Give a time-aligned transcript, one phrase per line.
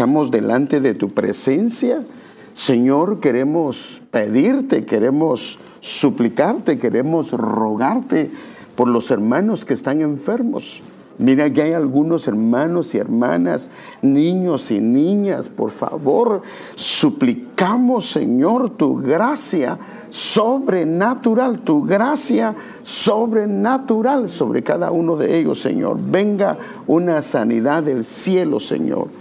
[0.00, 2.02] estamos delante de tu presencia.
[2.54, 8.30] Señor, queremos pedirte, queremos suplicarte, queremos rogarte
[8.76, 10.80] por los hermanos que están enfermos.
[11.18, 13.68] Mira que hay algunos hermanos y hermanas,
[14.00, 16.40] niños y niñas, por favor,
[16.76, 19.78] suplicamos, Señor, tu gracia
[20.08, 25.98] sobrenatural, tu gracia sobrenatural sobre cada uno de ellos, Señor.
[26.00, 26.56] Venga
[26.86, 29.19] una sanidad del cielo, Señor.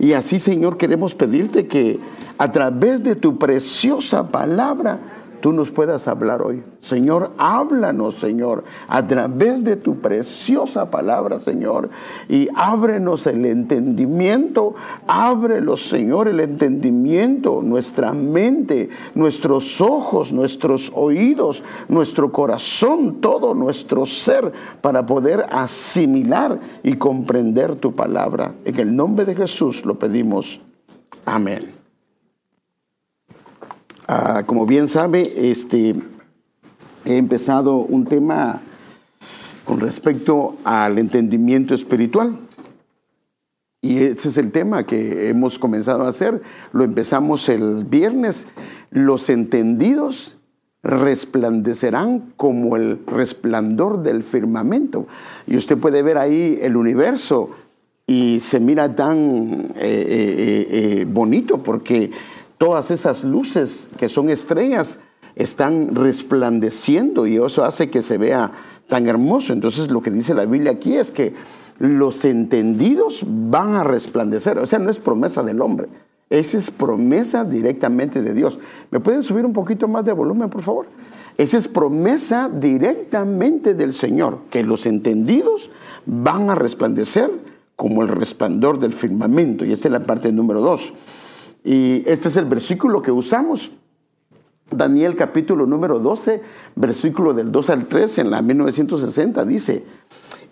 [0.00, 2.00] Y así, Señor, queremos pedirte que
[2.38, 4.98] a través de tu preciosa palabra,
[5.40, 6.62] tú nos puedas hablar hoy.
[6.78, 11.90] Señor, háblanos, Señor, a través de tu preciosa palabra, Señor,
[12.28, 14.74] y ábrenos el entendimiento,
[15.06, 24.52] ábrelo, Señor, el entendimiento, nuestra mente, nuestros ojos, nuestros oídos, nuestro corazón, todo nuestro ser,
[24.80, 28.54] para poder asimilar y comprender tu palabra.
[28.64, 30.60] En el nombre de Jesús lo pedimos.
[31.24, 31.79] Amén.
[34.12, 35.94] Ah, como bien sabe, este,
[37.04, 38.60] he empezado un tema
[39.64, 42.36] con respecto al entendimiento espiritual.
[43.80, 46.42] Y ese es el tema que hemos comenzado a hacer.
[46.72, 48.48] Lo empezamos el viernes.
[48.90, 50.38] Los entendidos
[50.82, 55.06] resplandecerán como el resplandor del firmamento.
[55.46, 57.50] Y usted puede ver ahí el universo
[58.08, 62.10] y se mira tan eh, eh, eh, bonito porque
[62.60, 64.98] todas esas luces que son estrellas
[65.34, 68.50] están resplandeciendo y eso hace que se vea
[68.86, 69.54] tan hermoso.
[69.54, 71.32] Entonces lo que dice la Biblia aquí es que
[71.78, 74.58] los entendidos van a resplandecer.
[74.58, 75.88] O sea, no es promesa del hombre,
[76.28, 78.58] esa es promesa directamente de Dios.
[78.90, 80.86] ¿Me pueden subir un poquito más de volumen, por favor?
[81.38, 85.70] Esa es promesa directamente del Señor, que los entendidos
[86.04, 87.30] van a resplandecer
[87.74, 89.64] como el resplandor del firmamento.
[89.64, 90.92] Y esta es la parte número dos.
[91.64, 93.70] Y este es el versículo que usamos.
[94.70, 96.42] Daniel capítulo número 12,
[96.76, 99.84] versículo del 2 al 3 en la 1960 dice,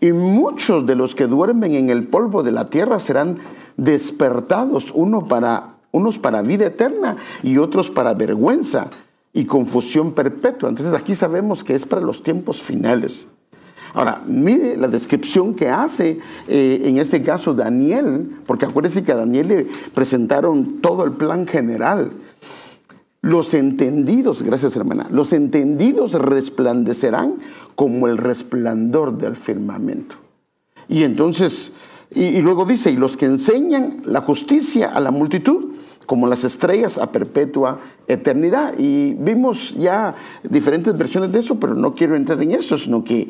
[0.01, 3.39] y muchos de los que duermen en el polvo de la tierra serán
[3.77, 8.91] despertados, uno para, unos para vida eterna y otros para vergüenza
[9.33, 10.69] y confusión perpetua.
[10.69, 13.29] Entonces aquí sabemos que es para los tiempos finales.
[13.95, 19.17] Ahora, mire la descripción que hace eh, en este caso Daniel, porque acuérdense que a
[19.17, 22.13] Daniel le presentaron todo el plan general.
[23.21, 27.39] Los entendidos, gracias hermana, los entendidos resplandecerán
[27.75, 30.17] como el resplandor del firmamento.
[30.89, 31.73] Y entonces,
[32.15, 35.75] y, luego dice, y los que enseñan la justicia a la multitud,
[36.07, 38.73] como las estrellas a perpetua eternidad.
[38.79, 43.29] Y vimos ya diferentes versiones de eso, pero no quiero entrar en eso, sino que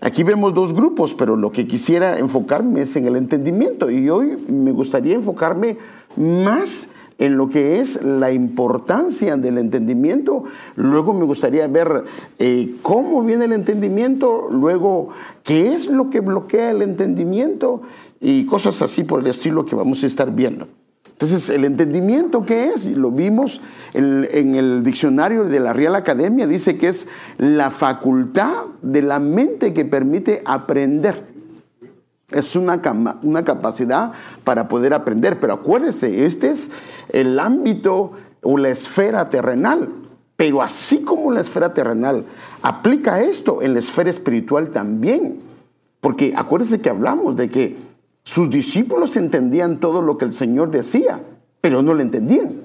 [0.00, 4.36] Aquí vemos dos grupos, pero lo que quisiera enfocarme es en el entendimiento y hoy
[4.48, 5.78] me gustaría enfocarme
[6.16, 6.88] más
[7.18, 10.44] en lo que es la importancia del entendimiento.
[10.76, 12.04] Luego me gustaría ver
[12.38, 15.10] eh, cómo viene el entendimiento, luego
[15.42, 17.82] qué es lo que bloquea el entendimiento
[18.20, 20.66] y cosas así por el estilo que vamos a estar viendo.
[21.14, 22.90] Entonces, ¿el entendimiento qué es?
[22.90, 23.60] Lo vimos
[23.92, 27.06] en, el diccionario de la Real Academia, dice que es
[27.38, 31.32] la facultad de la mente que permite aprender.
[32.32, 32.82] Es una,
[33.22, 34.10] una capacidad
[34.42, 36.72] para poder aprender, pero acuérdese, este es
[37.10, 39.90] el ámbito o la esfera terrenal.
[40.34, 42.24] Pero así como la esfera terrenal
[42.60, 45.38] aplica esto en la esfera espiritual también.
[46.00, 47.93] Porque acuérdese que hablamos de que
[48.24, 51.20] sus discípulos entendían todo lo que el Señor decía,
[51.60, 52.62] pero no lo entendían.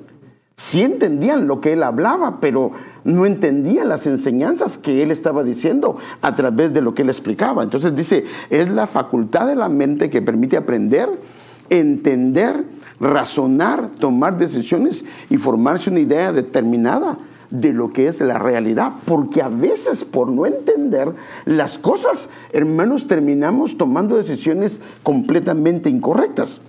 [0.56, 2.72] Sí entendían lo que Él hablaba, pero
[3.04, 7.64] no entendían las enseñanzas que Él estaba diciendo a través de lo que Él explicaba.
[7.64, 11.10] Entonces dice, es la facultad de la mente que permite aprender,
[11.70, 12.66] entender,
[13.00, 17.18] razonar, tomar decisiones y formarse una idea determinada
[17.52, 21.14] de lo que es la realidad, porque a veces por no entender
[21.46, 26.62] las cosas, hermanos, terminamos tomando decisiones completamente incorrectas.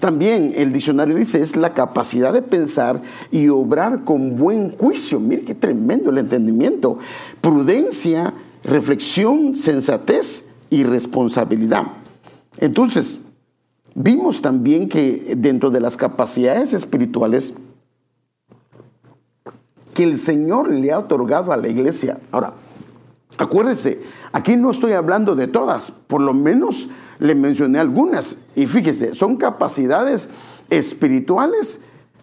[0.00, 5.20] También el diccionario dice es la capacidad de pensar y obrar con buen juicio.
[5.20, 6.98] Mire qué tremendo el entendimiento.
[7.42, 8.32] Prudencia,
[8.64, 11.82] reflexión, sensatez y responsabilidad.
[12.56, 13.20] Entonces,
[13.94, 17.52] vimos también que dentro de las capacidades espirituales,
[20.02, 22.18] el Señor le ha otorgado a la iglesia.
[22.30, 22.52] Ahora,
[23.38, 24.00] acuérdese,
[24.32, 26.88] aquí no estoy hablando de todas, por lo menos
[27.18, 28.38] le mencioné algunas.
[28.54, 30.28] Y fíjese, son capacidades
[30.68, 31.80] espirituales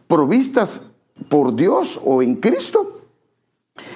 [0.08, 0.82] provistas
[1.30, 3.02] por Dios o en Cristo.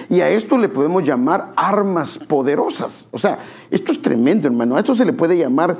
[0.09, 3.07] Y a esto le podemos llamar armas poderosas.
[3.11, 3.39] O sea,
[3.69, 4.75] esto es tremendo, hermano.
[4.75, 5.77] A esto se le puede llamar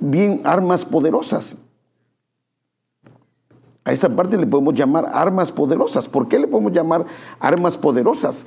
[0.00, 1.56] bien armas poderosas.
[3.86, 6.08] A esa parte le podemos llamar armas poderosas.
[6.08, 7.06] ¿Por qué le podemos llamar
[7.38, 8.44] armas poderosas?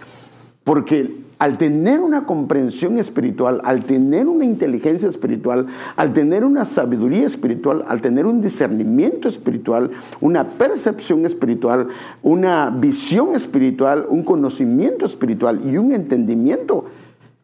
[0.66, 7.26] Porque al tener una comprensión espiritual, al tener una inteligencia espiritual, al tener una sabiduría
[7.26, 11.88] espiritual, al tener un discernimiento espiritual, una percepción espiritual,
[12.22, 16.84] una visión espiritual, un conocimiento espiritual y un entendimiento,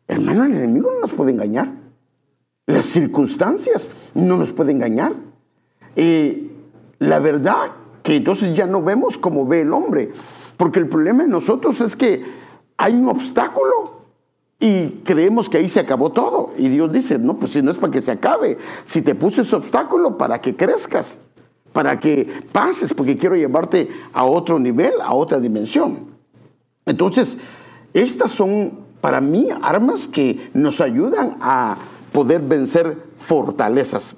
[0.06, 1.72] hermano, el enemigo no nos puede engañar.
[2.68, 5.14] Las circunstancias no nos pueden engañar.
[5.96, 6.50] Y
[7.00, 10.12] la verdad que entonces ya no vemos como ve el hombre.
[10.58, 12.24] Porque el problema de nosotros es que
[12.78, 13.96] hay un obstáculo
[14.60, 16.52] y creemos que ahí se acabó todo.
[16.56, 19.42] Y Dios dice, no, pues si no es para que se acabe, si te puse
[19.42, 21.20] ese obstáculo para que crezcas,
[21.74, 26.06] para que pases, porque quiero llevarte a otro nivel, a otra dimensión.
[26.86, 27.40] Entonces,
[27.92, 31.76] estas son para mí armas que nos ayudan a
[32.12, 34.16] poder vencer fortalezas.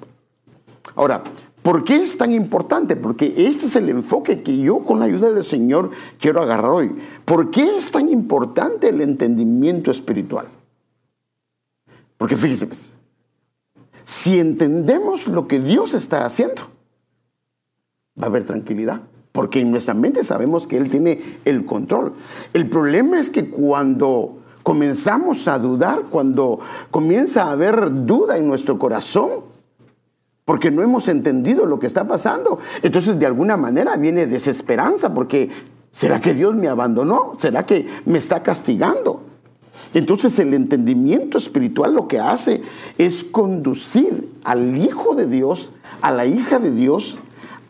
[0.94, 1.24] Ahora,
[1.68, 2.96] ¿Por qué es tan importante?
[2.96, 6.96] Porque este es el enfoque que yo con la ayuda del Señor quiero agarrar hoy.
[7.26, 10.46] ¿Por qué es tan importante el entendimiento espiritual?
[12.16, 12.94] Porque fíjense, pues,
[14.06, 16.62] si entendemos lo que Dios está haciendo,
[18.18, 19.02] va a haber tranquilidad.
[19.32, 22.14] Porque en nuestra mente sabemos que Él tiene el control.
[22.54, 26.60] El problema es que cuando comenzamos a dudar, cuando
[26.90, 29.57] comienza a haber duda en nuestro corazón,
[30.48, 32.58] porque no hemos entendido lo que está pasando.
[32.82, 35.50] Entonces, de alguna manera viene desesperanza, porque
[35.90, 37.32] ¿será que Dios me abandonó?
[37.36, 39.24] ¿Será que me está castigando?
[39.92, 42.62] Entonces el entendimiento espiritual lo que hace
[42.96, 47.18] es conducir al Hijo de Dios, a la hija de Dios,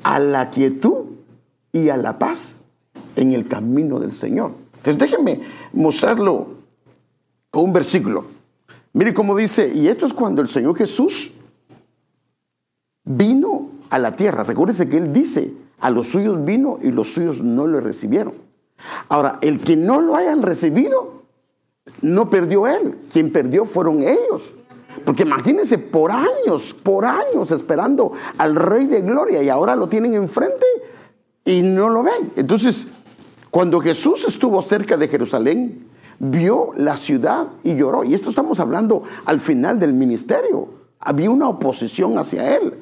[0.04, 1.06] a la quietud
[1.72, 2.58] y a la paz
[3.16, 4.52] en el camino del Señor.
[4.76, 5.40] Entonces déjenme
[5.72, 6.50] mostrarlo
[7.50, 8.26] con un versículo.
[8.92, 11.32] Mire cómo dice, y esto es cuando el Señor Jesús
[13.08, 14.44] vino a la tierra.
[14.44, 18.34] Recuérdese que él dice, a los suyos vino y los suyos no lo recibieron.
[19.08, 21.22] Ahora, el que no lo hayan recibido,
[22.02, 22.99] no perdió él.
[23.12, 24.55] Quien perdió fueron ellos.
[25.05, 30.14] Porque imagínense, por años, por años esperando al Rey de Gloria y ahora lo tienen
[30.14, 30.66] enfrente
[31.44, 32.32] y no lo ven.
[32.37, 32.88] Entonces,
[33.50, 35.87] cuando Jesús estuvo cerca de Jerusalén,
[36.19, 38.04] vio la ciudad y lloró.
[38.04, 40.69] Y esto estamos hablando al final del ministerio.
[41.00, 42.75] Había una oposición hacia él.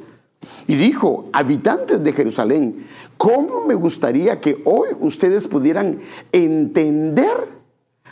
[0.67, 2.87] Y dijo, habitantes de Jerusalén,
[3.17, 6.01] ¿cómo me gustaría que hoy ustedes pudieran
[6.33, 7.49] entender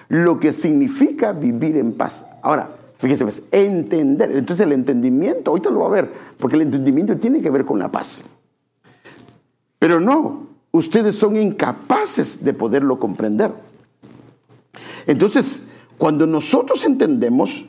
[0.08, 2.26] lo que significa vivir en paz?
[2.42, 4.30] Ahora, fíjense, pues, entender.
[4.32, 7.78] Entonces el entendimiento, ahorita lo va a ver, porque el entendimiento tiene que ver con
[7.78, 8.22] la paz.
[9.78, 13.52] Pero no, ustedes son incapaces de poderlo comprender.
[15.06, 15.64] Entonces,
[15.98, 17.64] cuando nosotros entendemos,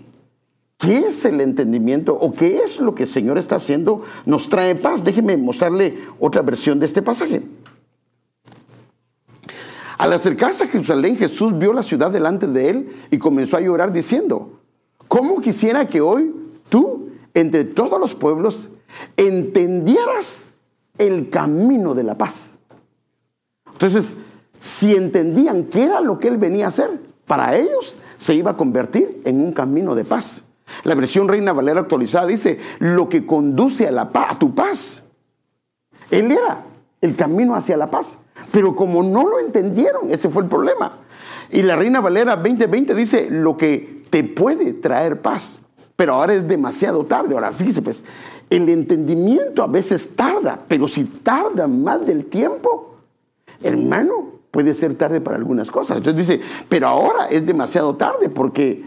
[0.77, 4.03] ¿Qué es el entendimiento o qué es lo que el Señor está haciendo?
[4.25, 5.03] Nos trae paz.
[5.03, 7.43] Déjeme mostrarle otra versión de este pasaje.
[9.97, 13.93] Al acercarse a Jerusalén, Jesús vio la ciudad delante de él y comenzó a llorar
[13.93, 14.59] diciendo,
[15.07, 16.35] ¿cómo quisiera que hoy
[16.67, 18.69] tú, entre todos los pueblos,
[19.15, 20.47] entendieras
[20.97, 22.57] el camino de la paz?
[23.71, 24.15] Entonces,
[24.59, 28.57] si entendían qué era lo que él venía a hacer, para ellos se iba a
[28.57, 30.43] convertir en un camino de paz.
[30.83, 35.03] La versión Reina Valera actualizada dice, lo que conduce a, la paz, tu paz.
[36.11, 36.63] Él era
[37.01, 38.17] el camino hacia la paz.
[38.51, 40.99] Pero como no lo entendieron, ese fue el problema.
[41.51, 45.59] Y la Reina Valera 2020 dice, lo que te puede traer paz.
[45.95, 47.33] Pero ahora es demasiado tarde.
[47.33, 48.03] Ahora fíjese, pues,
[48.49, 52.95] el entendimiento a veces tarda, pero si tarda más del tiempo,
[53.63, 55.97] hermano, puede ser tarde para algunas cosas.
[55.97, 58.83] Entonces dice, pero ahora es demasiado tarde porque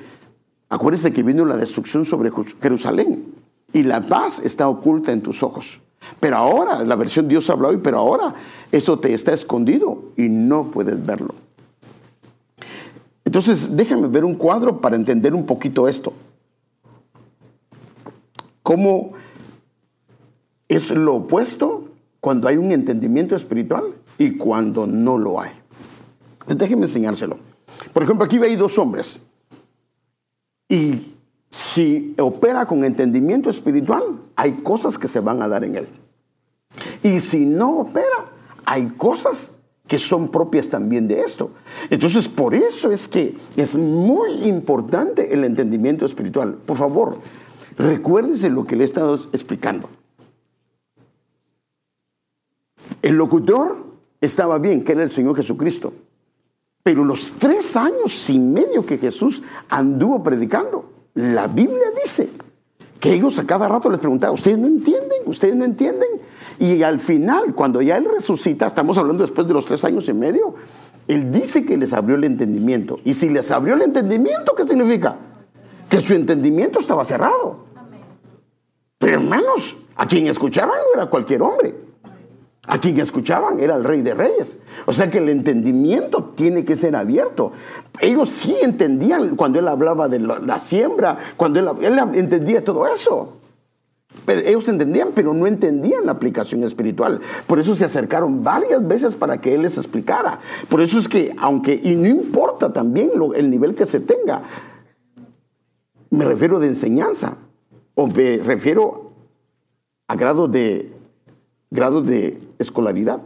[0.68, 3.34] Acuérdese que vino la destrucción sobre Jerusalén
[3.72, 5.80] y la paz está oculta en tus ojos.
[6.20, 8.34] Pero ahora, la versión Dios habla hoy, pero ahora
[8.70, 11.34] eso te está escondido y no puedes verlo.
[13.24, 16.12] Entonces, déjame ver un cuadro para entender un poquito esto.
[18.62, 19.12] ¿Cómo
[20.68, 21.88] es lo opuesto
[22.20, 23.84] cuando hay un entendimiento espiritual
[24.18, 25.52] y cuando no lo hay?
[26.46, 27.36] Déjeme enseñárselo.
[27.92, 29.20] Por ejemplo, aquí hay dos hombres.
[30.68, 31.14] Y
[31.50, 35.88] si opera con entendimiento espiritual, hay cosas que se van a dar en él.
[37.02, 38.26] Y si no opera,
[38.64, 39.52] hay cosas
[39.86, 41.50] que son propias también de esto.
[41.88, 46.54] Entonces, por eso es que es muy importante el entendimiento espiritual.
[46.54, 47.18] Por favor,
[47.78, 49.88] recuérdese lo que le he estado explicando.
[53.00, 53.86] El locutor
[54.20, 55.94] estaba bien, que era el Señor Jesucristo.
[56.88, 62.30] Pero los tres años y medio que Jesús anduvo predicando, la Biblia dice
[62.98, 65.18] que ellos a cada rato les preguntaban, ¿ustedes no entienden?
[65.26, 66.08] ¿Ustedes no entienden?
[66.58, 70.14] Y al final, cuando ya Él resucita, estamos hablando después de los tres años y
[70.14, 70.54] medio,
[71.06, 73.00] Él dice que les abrió el entendimiento.
[73.04, 75.16] Y si les abrió el entendimiento, ¿qué significa?
[75.90, 77.66] Que su entendimiento estaba cerrado.
[78.96, 81.74] Pero hermanos, a quien escuchaban no era cualquier hombre.
[82.68, 84.58] A quien escuchaban era el rey de reyes.
[84.84, 87.52] O sea que el entendimiento tiene que ser abierto.
[87.98, 93.38] Ellos sí entendían cuando él hablaba de la, siembra, cuando él, entendía todo eso.
[94.26, 97.20] Pero ellos entendían, pero no entendían la aplicación espiritual.
[97.46, 100.38] Por eso se acercaron varias veces para que Él les explicara.
[100.68, 104.42] Por eso es que, aunque, y no importa también el nivel que se tenga,
[106.10, 107.38] me refiero de enseñanza,
[107.94, 109.12] o me refiero
[110.06, 110.92] a grados de,
[111.70, 113.20] de escolaridad,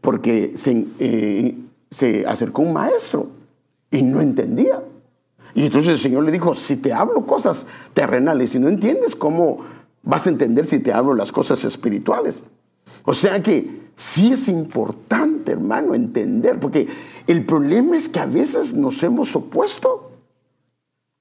[0.00, 1.56] porque se, eh,
[1.90, 3.28] se acercó un maestro
[3.90, 4.82] y no entendía.
[5.54, 9.64] Y entonces el Señor le dijo, si te hablo cosas terrenales y no entiendes cómo
[10.02, 12.44] vas a entender si te hablo las cosas espirituales.
[13.04, 16.88] O sea que sí es importante, hermano, entender, porque
[17.26, 20.12] el problema es que a veces nos hemos opuesto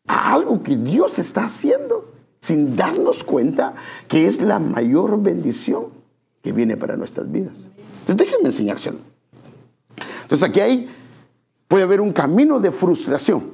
[0.07, 3.75] a algo que Dios está haciendo sin darnos cuenta
[4.07, 5.98] que es la mayor bendición
[6.41, 7.57] que viene para nuestras vidas.
[8.01, 8.97] Entonces déjenme enseñárselo.
[10.23, 10.89] Entonces aquí hay,
[11.67, 13.51] puede haber un camino de frustración.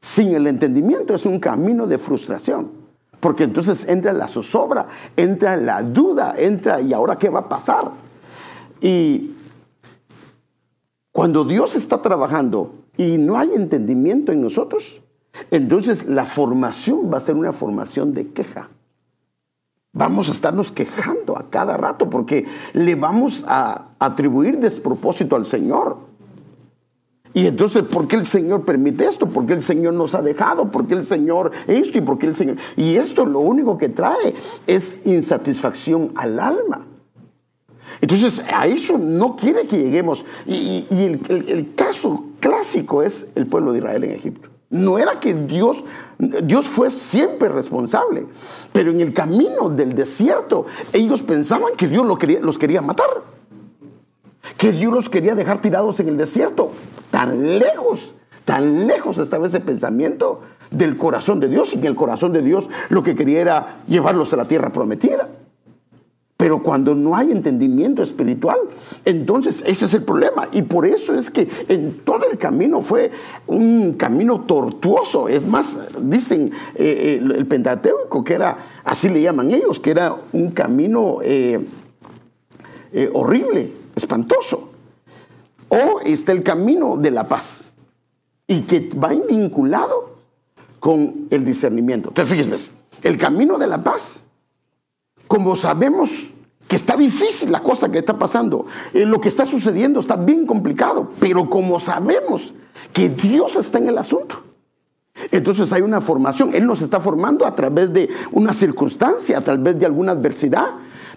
[0.00, 2.82] Sin el entendimiento es un camino de frustración.
[3.20, 7.92] Porque entonces entra la zozobra, entra la duda, entra y ahora qué va a pasar.
[8.80, 9.36] Y
[11.12, 15.00] cuando Dios está trabajando y no hay entendimiento en nosotros,
[15.50, 18.68] entonces la formación va a ser una formación de queja.
[20.02, 25.96] Vamos a estarnos quejando a cada rato porque le vamos a atribuir despropósito al Señor.
[27.32, 29.28] Y entonces, ¿por qué el Señor permite esto?
[29.28, 30.72] ¿Por qué el Señor nos ha dejado?
[30.72, 31.98] ¿Por qué el Señor esto?
[31.98, 32.56] ¿Y por qué el Señor?
[32.76, 34.34] Y esto lo único que trae
[34.66, 36.84] es insatisfacción al alma.
[38.00, 40.24] Entonces, a eso no quiere que lleguemos.
[40.48, 40.84] Y,
[41.28, 44.51] el, caso clásico es el pueblo de Israel en Egipto.
[44.72, 45.84] No era que Dios,
[46.18, 48.26] Dios fue siempre responsable,
[48.72, 50.64] pero en el camino del desierto
[50.94, 53.22] ellos pensaban que Dios los quería matar,
[54.56, 56.72] que Dios los quería dejar tirados en el desierto
[57.10, 58.14] tan lejos,
[58.46, 61.74] tan lejos estaba ese pensamiento del corazón de Dios.
[61.74, 65.28] Y en el corazón de Dios lo que quería era llevarlos a la tierra prometida.
[66.36, 68.58] Pero cuando no hay entendimiento espiritual,
[69.04, 70.48] entonces ese es el problema.
[70.50, 73.12] Y por eso es que en todo el camino fue
[73.46, 75.28] un camino tortuoso.
[75.28, 80.50] Es más, dicen eh, el, Pentateuco, que era, así le llaman ellos, que era un
[80.50, 81.60] camino eh,
[82.92, 84.70] eh, horrible, espantoso.
[85.68, 87.64] O está el camino de la paz
[88.46, 90.16] y que va vinculado
[90.80, 92.08] con el discernimiento.
[92.08, 92.72] Entonces, fíjense,
[93.02, 94.21] el camino de la paz,
[95.32, 96.10] como sabemos
[96.68, 100.44] que está difícil la cosa que está pasando, eh, lo que está sucediendo está bien
[100.44, 102.52] complicado, pero como sabemos
[102.92, 104.42] que Dios está en el asunto,
[105.30, 109.78] entonces hay una formación, Él nos está formando a través de una circunstancia, a través
[109.78, 110.66] de alguna adversidad,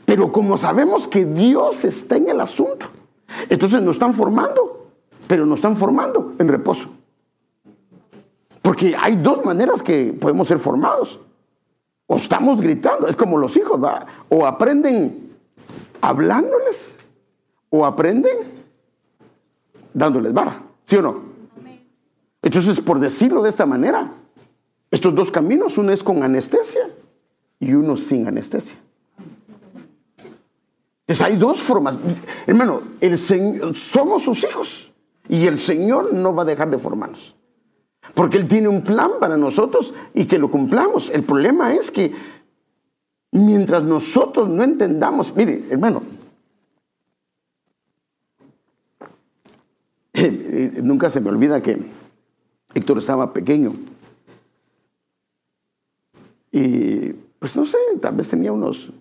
[0.05, 2.85] pero como sabemos que Dios está en el asunto,
[3.49, 4.91] entonces nos están formando,
[5.27, 6.87] pero nos están formando en reposo.
[8.61, 11.19] Porque hay dos maneras que podemos ser formados.
[12.07, 14.05] O estamos gritando, es como los hijos, ¿va?
[14.29, 15.37] O aprenden
[16.01, 16.97] hablándoles,
[17.69, 18.37] o aprenden
[19.93, 21.35] dándoles vara, ¿sí o no?
[22.41, 24.11] Entonces, por decirlo de esta manera,
[24.91, 26.89] estos dos caminos, uno es con anestesia
[27.59, 28.77] y uno sin anestesia.
[31.07, 31.97] Entonces hay dos formas.
[32.45, 34.91] Hermano, el Señor, somos sus hijos
[35.27, 37.35] y el Señor no va a dejar de formarnos.
[38.13, 41.09] Porque Él tiene un plan para nosotros y que lo cumplamos.
[41.09, 42.13] El problema es que
[43.31, 46.03] mientras nosotros no entendamos, mire, hermano,
[50.83, 51.79] nunca se me olvida que
[52.73, 53.73] Héctor estaba pequeño.
[56.51, 58.91] Y pues no sé, tal vez tenía unos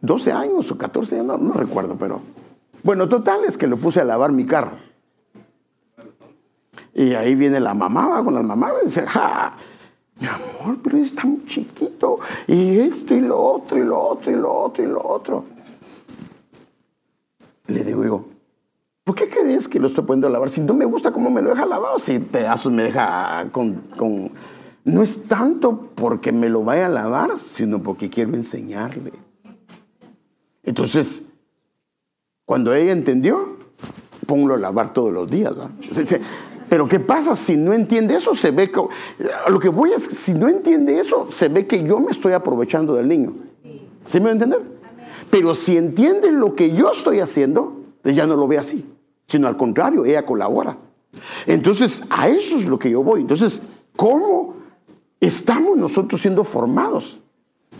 [0.00, 2.20] 12 años o 14 años, no, recuerdo, pero
[2.82, 4.76] bueno, total es que lo puse a lavar mi carro.
[6.94, 9.56] Y ahí viene la mamá, va con la mamá, y dice, ja,
[10.20, 14.36] mi amor, pero es tan chiquito, y esto y lo otro, y lo otro, y
[14.36, 15.44] lo otro, y lo otro.
[17.66, 18.24] Le digo yo,
[19.02, 20.50] ¿por qué crees que lo estoy poniendo a lavar?
[20.50, 24.30] Si no me gusta cómo me lo deja lavado, si pedazos me deja con, con...
[24.84, 29.12] No es tanto porque me lo vaya a lavar, sino porque quiero enseñarle.
[30.62, 31.22] Entonces,
[32.44, 33.56] cuando ella entendió,
[34.26, 35.54] ponlo a lavar todos los días.
[36.68, 38.34] Pero ¿qué pasa si no entiende eso?
[38.34, 38.80] Se ve que,
[39.48, 42.94] lo que voy es, si no entiende eso, se ve que yo me estoy aprovechando
[42.94, 43.34] del niño.
[44.04, 44.62] ¿Sí me va a entender?
[45.30, 48.86] Pero si entiende lo que yo estoy haciendo, ella no lo ve así,
[49.26, 50.78] sino al contrario, ella colabora.
[51.46, 53.20] Entonces, a eso es lo que yo voy.
[53.20, 53.62] Entonces,
[53.96, 54.56] ¿cómo
[55.20, 57.20] estamos nosotros siendo formados?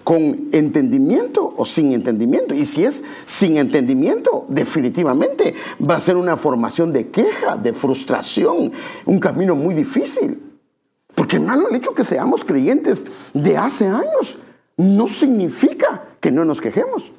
[0.04, 2.54] ¿Con entendimiento o sin entendimiento?
[2.54, 8.73] Y si es sin entendimiento, definitivamente va a ser una formación de queja, de frustración,
[9.06, 10.58] un camino muy difícil.
[11.14, 14.37] Porque hermano, el hecho que seamos creyentes de hace años
[14.76, 17.11] no significa que no nos quejemos.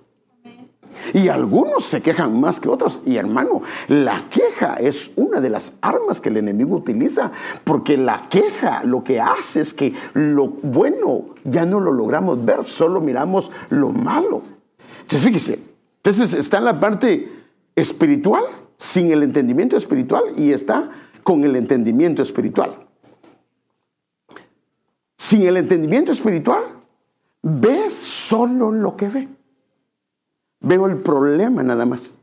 [1.14, 3.02] Y algunos se quejan más que otros.
[3.06, 7.32] Y hermano, la queja es una de las armas que el enemigo utiliza,
[7.64, 12.64] porque la queja lo que hace es que lo bueno ya no lo logramos ver,
[12.64, 14.42] solo miramos lo malo.
[15.02, 15.60] Entonces, fíjese,
[15.98, 17.32] entonces está en la parte
[17.76, 18.44] espiritual,
[18.78, 20.90] sin el entendimiento espiritual, y está
[21.24, 22.76] con el entendimiento espiritual.
[25.18, 26.64] Sin el entendimiento espiritual,
[27.42, 29.28] ve solo lo que ve.
[30.66, 32.18] Veo el problema nada más.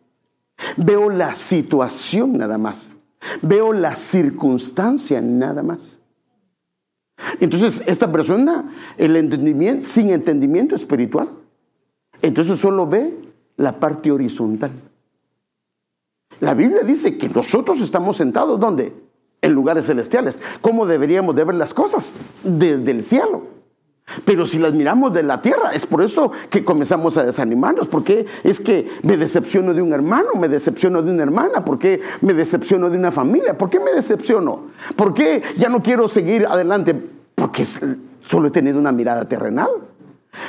[0.77, 2.93] Veo la situación nada más.
[3.41, 6.01] Veo la circunstancia nada más.
[7.39, 11.29] Entonces, esta persona, el entendimiento, sin entendimiento espiritual,
[12.21, 13.17] entonces solo ve
[13.57, 14.73] la parte horizontal.
[16.41, 18.93] La Biblia dice que nosotros estamos sentados ¿dónde?
[19.41, 20.41] En lugares celestiales.
[20.61, 22.17] ¿Cómo deberíamos de ver las cosas?
[22.43, 23.62] Desde el cielo.
[24.25, 28.27] Pero si las miramos de la tierra, es por eso que comenzamos a desanimarnos, porque
[28.43, 32.91] es que me decepciono de un hermano, me decepciono de una hermana, porque me decepciono
[32.91, 34.67] de una familia, ¿por qué me decepciono?
[34.97, 36.95] ¿Por qué ya no quiero seguir adelante?
[37.35, 37.65] Porque
[38.23, 39.71] solo he tenido una mirada terrenal.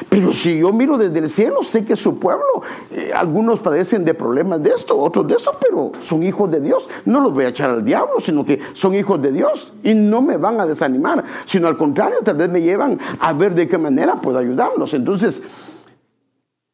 [0.08, 4.14] Pero si yo miro desde el cielo, sé que su pueblo, eh, algunos padecen de
[4.14, 6.90] problemas de esto, otros de eso, pero son hijos de Dios.
[7.06, 10.22] No los voy a echar al diablo, sino que son hijos de Dios y no
[10.22, 13.78] me van a desanimar, sino al contrario, tal vez me llevan a ver de qué
[13.78, 14.94] manera puedo ayudarlos.
[14.94, 15.42] Entonces,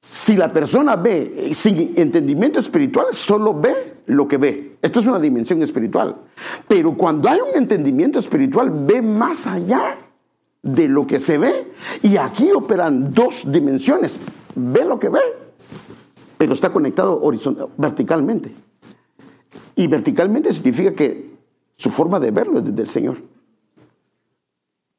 [0.01, 4.77] si la persona ve eh, sin entendimiento espiritual, solo ve lo que ve.
[4.81, 6.15] Esto es una dimensión espiritual.
[6.67, 9.97] Pero cuando hay un entendimiento espiritual, ve más allá
[10.61, 11.71] de lo que se ve.
[12.01, 14.19] Y aquí operan dos dimensiones.
[14.55, 15.21] Ve lo que ve,
[16.37, 17.21] pero está conectado
[17.77, 18.53] verticalmente.
[19.75, 21.29] Y verticalmente significa que
[21.75, 23.17] su forma de verlo es desde el Señor.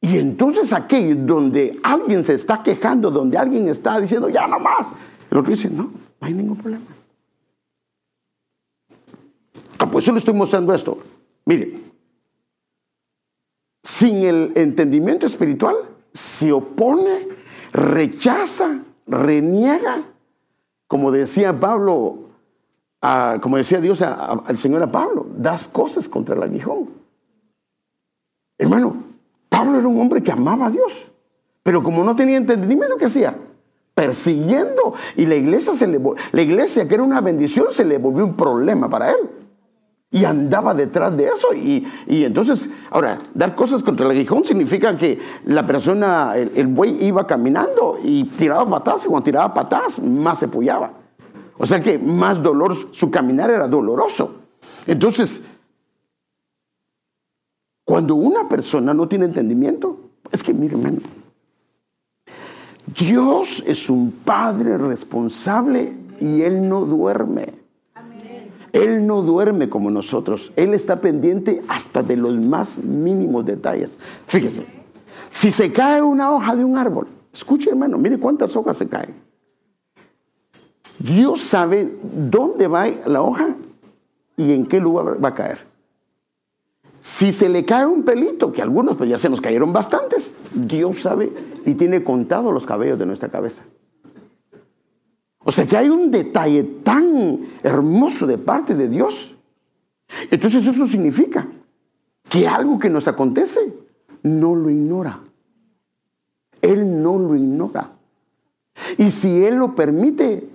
[0.00, 4.92] Y entonces aquí donde alguien se está quejando, donde alguien está diciendo, ya no más,
[5.30, 6.84] el otro dice, no, no hay ningún problema.
[9.78, 10.98] Ah, pues yo le estoy mostrando esto.
[11.44, 11.89] Mire,
[13.82, 15.76] sin el entendimiento espiritual,
[16.12, 17.28] se opone,
[17.72, 20.02] rechaza, reniega,
[20.86, 22.18] como decía Pablo,
[23.40, 26.90] como decía Dios al Señor a Pablo, das cosas contra el aguijón.
[28.58, 28.96] Hermano,
[29.48, 30.92] Pablo era un hombre que amaba a Dios,
[31.62, 33.36] pero como no tenía entendimiento, ¿qué hacía?
[33.94, 34.94] Persiguiendo.
[35.16, 36.00] Y la iglesia, se le,
[36.32, 39.30] la iglesia, que era una bendición, se le volvió un problema para él.
[40.12, 41.54] Y andaba detrás de eso.
[41.54, 47.26] Y, entonces, ahora, dar cosas contra el aguijón significa que la persona, el, buey iba
[47.26, 50.92] caminando y tiraba patas, y cuando tiraba patas, más se apoyaba.
[51.58, 54.34] O sea que más dolor, su caminar era doloroso.
[54.86, 55.42] Entonces,
[57.84, 59.96] cuando una persona no tiene entendimiento,
[60.32, 60.76] es que, mire,
[62.98, 67.59] Dios es un padre responsable y Él no duerme.
[68.72, 70.52] Él no duerme como nosotros.
[70.56, 73.98] Él está pendiente hasta de los más mínimos detalles.
[74.26, 74.66] Fíjese,
[75.30, 79.14] si se cae una hoja de un árbol, escuche hermano, mire cuántas hojas se caen.
[80.98, 83.54] Dios sabe dónde va la hoja
[84.36, 85.70] y en qué lugar va a caer.
[87.00, 91.00] Si se le cae un pelito, que algunos pues ya se nos cayeron bastantes, Dios
[91.00, 91.32] sabe
[91.64, 93.62] y tiene contado los cabellos de nuestra cabeza.
[95.42, 99.34] O sea que hay un detalle tan hermoso de parte de Dios.
[100.30, 101.48] Entonces eso significa
[102.28, 103.72] que algo que nos acontece
[104.22, 105.20] no lo ignora.
[106.60, 107.90] Él no lo ignora.
[108.98, 110.48] Y si Él lo permite,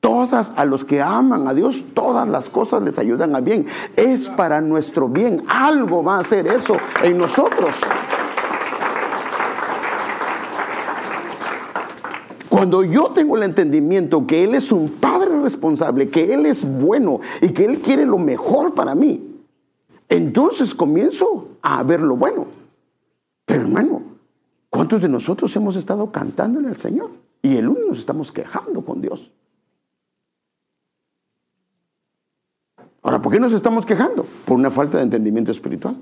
[0.00, 3.66] todas a los que aman a Dios, todas las cosas les ayudan a bien.
[3.96, 5.44] Es para nuestro bien.
[5.48, 7.74] Algo va a hacer eso en nosotros.
[12.60, 17.20] Cuando yo tengo el entendimiento que Él es un Padre responsable, que Él es bueno
[17.40, 19.40] y que Él quiere lo mejor para mí,
[20.10, 22.48] entonces comienzo a ver lo bueno.
[23.46, 24.02] Pero hermano,
[24.68, 27.08] ¿cuántos de nosotros hemos estado cantándole al Señor?
[27.40, 29.32] Y el uno nos estamos quejando con Dios.
[33.00, 34.26] Ahora, ¿por qué nos estamos quejando?
[34.44, 35.96] Por una falta de entendimiento espiritual.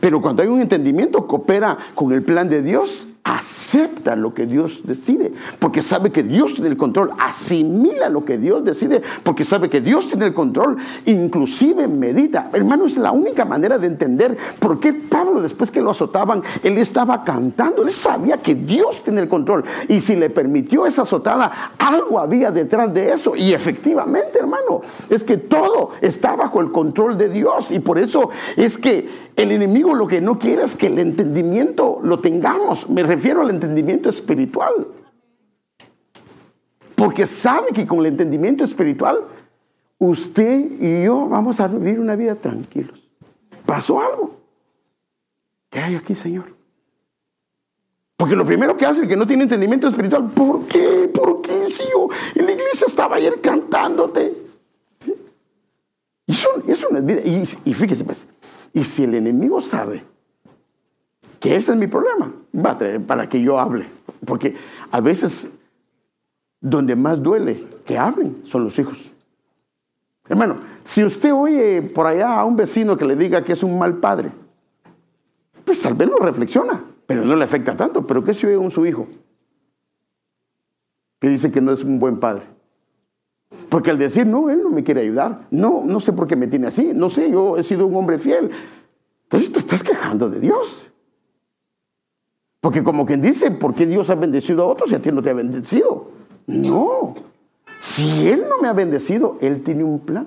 [0.00, 4.80] Pero cuando hay un entendimiento, coopera con el plan de Dios, acepta lo que Dios
[4.84, 9.68] decide, porque sabe que Dios tiene el control, asimila lo que Dios decide, porque sabe
[9.68, 12.48] que Dios tiene el control, inclusive medita.
[12.54, 16.78] Hermano, es la única manera de entender por qué Pablo, después que lo azotaban, él
[16.78, 21.72] estaba cantando, él sabía que Dios tiene el control, y si le permitió esa azotada,
[21.78, 27.18] algo había detrás de eso, y efectivamente, hermano, es que todo está bajo el control
[27.18, 30.86] de Dios, y por eso es que el enemigo lo que no quiere es que
[30.86, 32.88] el entendimiento lo tengamos.
[32.88, 34.88] Me refiero al entendimiento espiritual.
[36.94, 39.24] Porque sabe que con el entendimiento espiritual,
[39.98, 43.08] usted y yo vamos a vivir una vida tranquilos.
[43.64, 44.36] Pasó algo.
[45.70, 46.56] ¿Qué hay aquí, Señor?
[48.16, 51.08] Porque lo primero que hace el que no tiene entendimiento espiritual, ¿por qué?
[51.14, 54.34] ¿Por qué si yo la iglesia estaba ayer cantándote?
[56.26, 57.20] Y eso, no vida.
[57.24, 58.26] Y fíjese, pues,
[58.72, 60.04] y si el enemigo sabe
[61.40, 63.88] que ese es mi problema, va a traer para que yo hable.
[64.24, 64.54] Porque
[64.90, 65.50] a veces
[66.60, 69.12] donde más duele que hablen son los hijos.
[70.28, 73.78] Hermano, si usted oye por allá a un vecino que le diga que es un
[73.78, 74.30] mal padre,
[75.64, 78.06] pues tal vez lo reflexiona, pero no le afecta tanto.
[78.06, 79.06] Pero ¿qué si oye un su hijo?
[81.20, 82.57] Que dice que no es un buen padre.
[83.68, 86.46] Porque al decir, no, él no me quiere ayudar, no, no sé por qué me
[86.46, 88.50] tiene así, no sé, yo he sido un hombre fiel.
[89.24, 90.86] Entonces te estás quejando de Dios.
[92.60, 95.22] Porque como quien dice, ¿por qué Dios ha bendecido a otros y a ti no
[95.22, 96.10] te ha bendecido?
[96.46, 97.14] No.
[97.80, 100.26] Si Él no me ha bendecido, Él tiene un plan.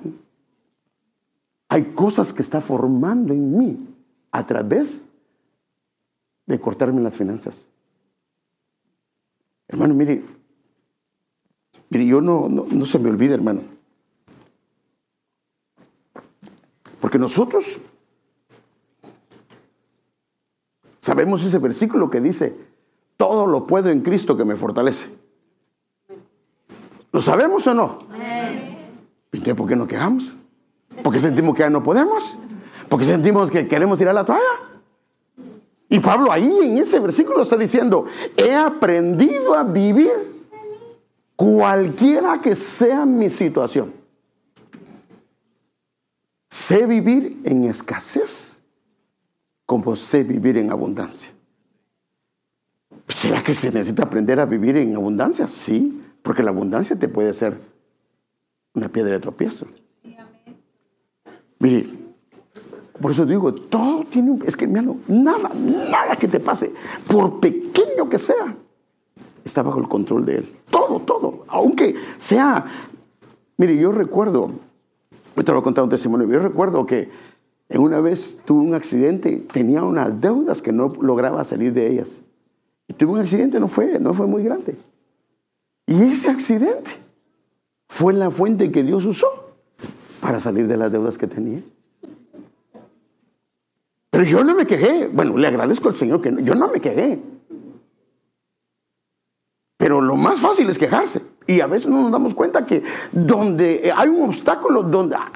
[1.67, 3.87] Hay cosas que está formando en mí
[4.31, 5.03] a través
[6.45, 7.67] de cortarme las finanzas.
[9.67, 10.23] Hermano, mire,
[11.91, 13.63] Mire, yo no, no, se me olvida, hermano.
[17.01, 17.79] Porque nosotros
[21.01, 22.55] sabemos ese versículo que dice,
[23.17, 25.09] todo lo puedo en Cristo que me fortalece.
[27.11, 27.99] ¿Lo sabemos o no?
[29.33, 30.33] ¿Y por qué nos quejamos?
[31.03, 32.37] Porque sentimos que ya no podemos.
[32.87, 34.41] Porque sentimos que queremos tirar la toalla.
[35.89, 38.05] Y Pablo ahí en ese versículo está diciendo,
[38.37, 40.30] he aprendido a vivir
[41.41, 43.91] cualquiera que sea mi situación.
[46.51, 48.59] Sé vivir en escasez
[49.65, 51.31] como sé vivir en abundancia.
[53.07, 55.47] ¿Será que se necesita aprender a vivir en abundancia?
[55.47, 57.59] Sí, porque la abundancia te puede ser
[58.75, 59.65] una piedra de tropiezo.
[61.57, 61.87] Mire,
[63.01, 64.43] por eso digo, todo tiene un...
[64.45, 66.71] Es que, mira, nada, nada que te pase,
[67.07, 68.55] por pequeño que sea,
[69.43, 70.49] está bajo el control de Él.
[70.69, 71.45] Todo, todo.
[71.47, 72.65] Aunque sea...
[73.57, 74.51] Mire, yo recuerdo,
[75.35, 77.09] te lo a contar un testimonio, yo recuerdo que
[77.69, 82.21] una vez tuve un accidente, tenía unas deudas que no lograba salir de ellas.
[82.97, 84.75] Tuve un accidente, no fue, no fue muy grande.
[85.87, 86.91] Y ese accidente
[87.87, 89.27] fue la fuente que Dios usó
[90.21, 91.61] para salir de las deudas que tenía.
[94.09, 95.07] Pero yo no me quejé.
[95.07, 97.19] Bueno, le agradezco al Señor que yo no me quejé.
[99.91, 101.21] Pero lo más fácil es quejarse.
[101.45, 105.29] Y a veces no nos damos cuenta que donde hay un obstáculo, donde ah,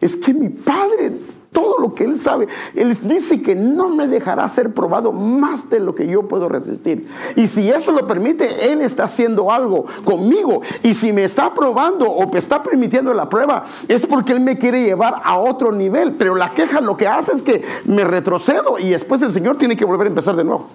[0.00, 1.12] es que mi padre,
[1.52, 5.78] todo lo que él sabe, él dice que no me dejará ser probado más de
[5.78, 7.06] lo que yo puedo resistir.
[7.36, 10.62] Y si eso lo permite, él está haciendo algo conmigo.
[10.82, 14.58] Y si me está probando o me está permitiendo la prueba, es porque él me
[14.58, 16.14] quiere llevar a otro nivel.
[16.14, 19.76] Pero la queja lo que hace es que me retrocedo y después el Señor tiene
[19.76, 20.70] que volver a empezar de nuevo.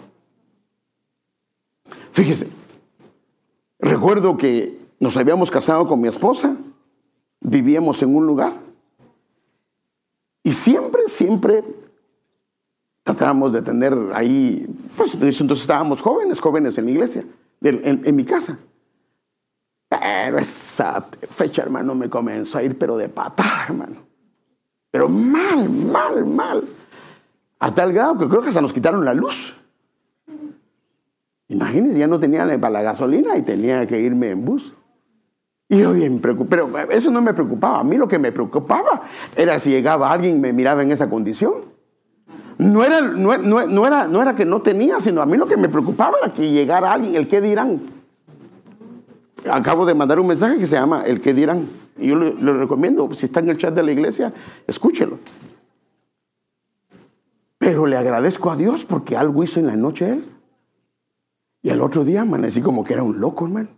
[2.13, 2.60] Fíjese,
[3.81, 6.55] Recuerdo que nos habíamos casado con mi esposa,
[7.41, 8.53] vivíamos en un lugar
[10.43, 11.63] y siempre, siempre
[13.03, 17.25] tratábamos de tener ahí, pues entonces estábamos jóvenes, jóvenes en la iglesia,
[17.61, 18.59] en, mi casa.
[19.89, 23.97] Pero esa fecha, hermano, me comenzó a ir, pero de patada, hermano.
[24.91, 26.63] Pero mal, mal, mal.
[27.59, 29.55] A tal grado que creo que se nos quitaron la luz.
[31.51, 34.73] Imagínense, ya no tenía para la gasolina y tenía que irme en bus.
[35.67, 37.81] Y yo bien preocupado, pero eso no me preocupaba.
[37.81, 39.01] A mí lo que me preocupaba
[39.35, 41.55] era si llegaba alguien y me miraba en esa condición.
[42.57, 45.67] No era, no, era, no era que no tenía, sino a mí lo que me
[45.67, 47.81] preocupaba era que llegara alguien, el que dirán.
[49.49, 51.67] Acabo de mandar un mensaje que se llama El que dirán.
[51.97, 54.31] Y yo le, le recomiendo, si está en el chat de la iglesia,
[54.67, 55.19] escúchelo.
[57.57, 60.25] Pero le agradezco a Dios porque algo hizo en la noche él.
[61.63, 63.69] Y al otro día amanecí como que era un loco, hermano.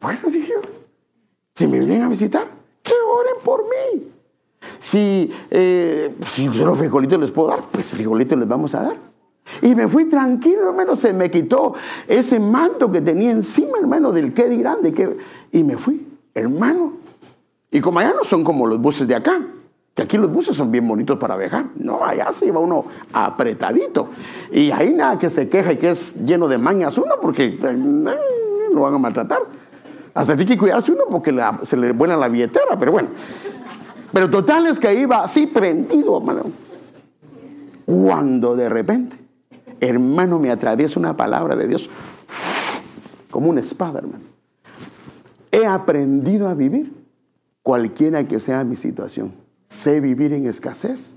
[0.00, 0.54] Bueno, dije,
[1.54, 2.46] si me vienen a visitar,
[2.82, 4.08] que oren por mí.
[4.78, 8.96] Si, eh, si los frijolitos les puedo dar, pues frijolitos les vamos a dar.
[9.60, 11.74] Y me fui tranquilo, hermano, se me quitó
[12.06, 15.16] ese manto que tenía encima, hermano, del qué dirán, de qué.
[15.50, 16.94] Y me fui, hermano.
[17.70, 19.40] Y como allá no son como los buses de acá,
[19.94, 21.66] que aquí los buses son bien bonitos para viajar.
[21.76, 24.08] No, allá se iba uno apretadito.
[24.50, 27.76] Y ahí nada que se queja y que es lleno de mañas uno, porque eh,
[28.72, 29.40] lo van a maltratar.
[30.14, 33.08] Hasta tiene que cuidarse uno porque se le vuela la billetera, pero bueno.
[34.12, 36.44] Pero total es que iba así prendido, hermano.
[37.84, 39.18] Cuando de repente,
[39.80, 41.90] hermano, me atraviesa una palabra de Dios
[43.30, 44.24] como una espada, hermano.
[45.50, 46.92] He aprendido a vivir
[47.62, 49.41] cualquiera que sea mi situación.
[49.72, 51.16] Sé vivir en escasez,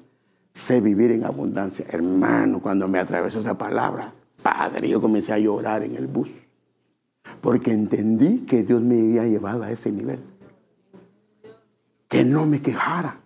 [0.53, 1.85] sé vivir en abundancia.
[1.89, 6.29] Hermano, cuando me atravesó esa palabra, Padre, yo comencé a llorar en el bus.
[7.41, 10.19] Porque entendí que Dios me había llevado a ese nivel.
[12.07, 13.17] Que no me quejara,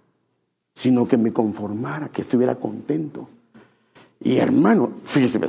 [0.73, 3.29] sino que me conformara, que estuviera contento.
[4.19, 5.39] Y hermano, fíjese,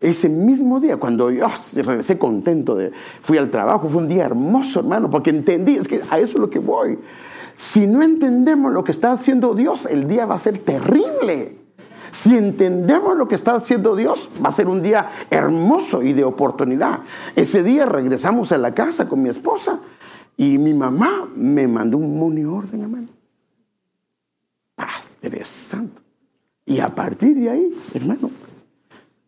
[0.00, 1.46] ese mismo día, cuando yo
[1.76, 6.02] regresé contento, de, fui al trabajo, fue un día hermoso, hermano, porque entendí, es que
[6.10, 6.98] a eso es lo que voy.
[7.54, 11.58] Si no entendemos lo que está haciendo Dios, el día va a ser terrible.
[12.10, 16.24] Si entendemos lo que está haciendo Dios, va a ser un día hermoso y de
[16.24, 17.00] oportunidad.
[17.34, 19.80] Ese día regresamos a la casa con mi esposa
[20.36, 23.08] y mi mamá me mandó un money orden, hermano.
[24.74, 26.02] Padre Santo.
[26.66, 28.30] Y a partir de ahí, hermano,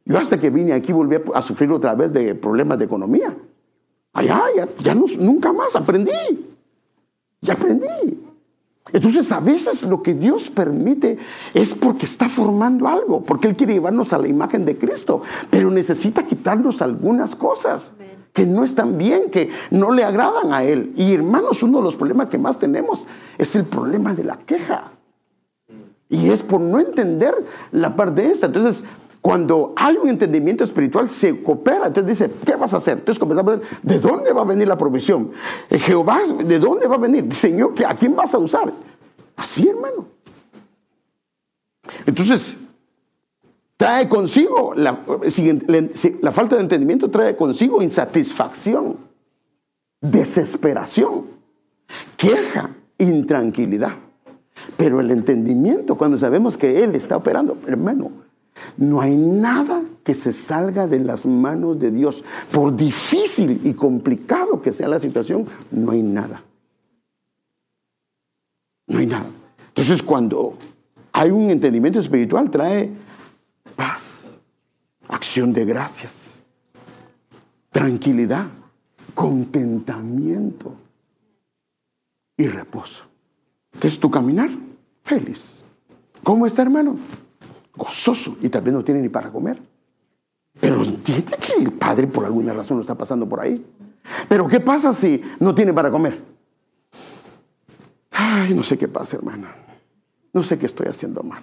[0.05, 3.37] yo hasta que vine aquí volví a sufrir otra vez de problemas de economía.
[4.13, 6.56] Allá, ya, ya nunca más aprendí.
[7.41, 8.27] Ya aprendí.
[8.93, 11.19] Entonces a veces lo que Dios permite
[11.55, 15.71] es porque está formando algo, porque Él quiere llevarnos a la imagen de Cristo, pero
[15.71, 17.93] necesita quitarnos algunas cosas
[18.33, 20.93] que no están bien, que no le agradan a Él.
[20.97, 23.07] Y hermanos, uno de los problemas que más tenemos
[23.39, 24.93] es el problema de la queja.
[26.09, 27.35] Y es por no entender
[27.73, 28.47] la parte de esta.
[28.47, 28.85] Entonces,
[29.27, 31.89] cuando hay un entendimiento espiritual, se coopera.
[31.89, 32.99] Entonces dice, ¿qué vas a hacer?
[32.99, 35.33] Entonces comenzamos a ver, ¿de dónde va a venir la provisión?
[35.69, 37.35] Eh, Jehová, ¿de dónde va a venir?
[37.35, 38.73] Señor, ¿a quién vas a usar?
[39.35, 40.07] Así, hermano.
[42.07, 42.57] Entonces,
[43.77, 45.01] trae consigo, la,
[46.21, 48.97] la falta de entendimiento trae consigo insatisfacción,
[50.01, 51.25] desesperación,
[52.17, 53.95] queja, intranquilidad.
[54.77, 58.26] Pero el entendimiento, cuando sabemos que Él está operando, hermano,
[58.77, 62.25] no hay nada que se salga de las manos de Dios.
[62.51, 66.43] Por difícil y complicado que sea la situación, no hay nada.
[68.87, 69.27] No hay nada.
[69.69, 70.57] Entonces cuando
[71.13, 72.91] hay un entendimiento espiritual, trae
[73.75, 74.25] paz,
[75.09, 76.39] acción de gracias,
[77.71, 78.47] tranquilidad,
[79.15, 80.75] contentamiento
[82.37, 83.05] y reposo.
[83.73, 84.51] Entonces tu caminar,
[85.03, 85.65] feliz.
[86.23, 86.97] ¿Cómo está hermano?
[87.77, 89.61] Gozoso y tal vez no tiene ni para comer.
[90.61, 93.65] Pero entiende que el padre por alguna razón lo está pasando por ahí.
[94.29, 96.23] Pero ¿qué pasa si no tiene para comer?
[98.11, 99.55] Ay, no sé qué pasa, hermana.
[100.33, 101.43] No sé qué estoy haciendo mal.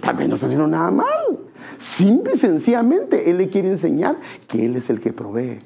[0.00, 1.38] Tal vez no está haciendo nada mal.
[1.78, 5.58] Simple y sencillamente Él le quiere enseñar que Él es el que provee.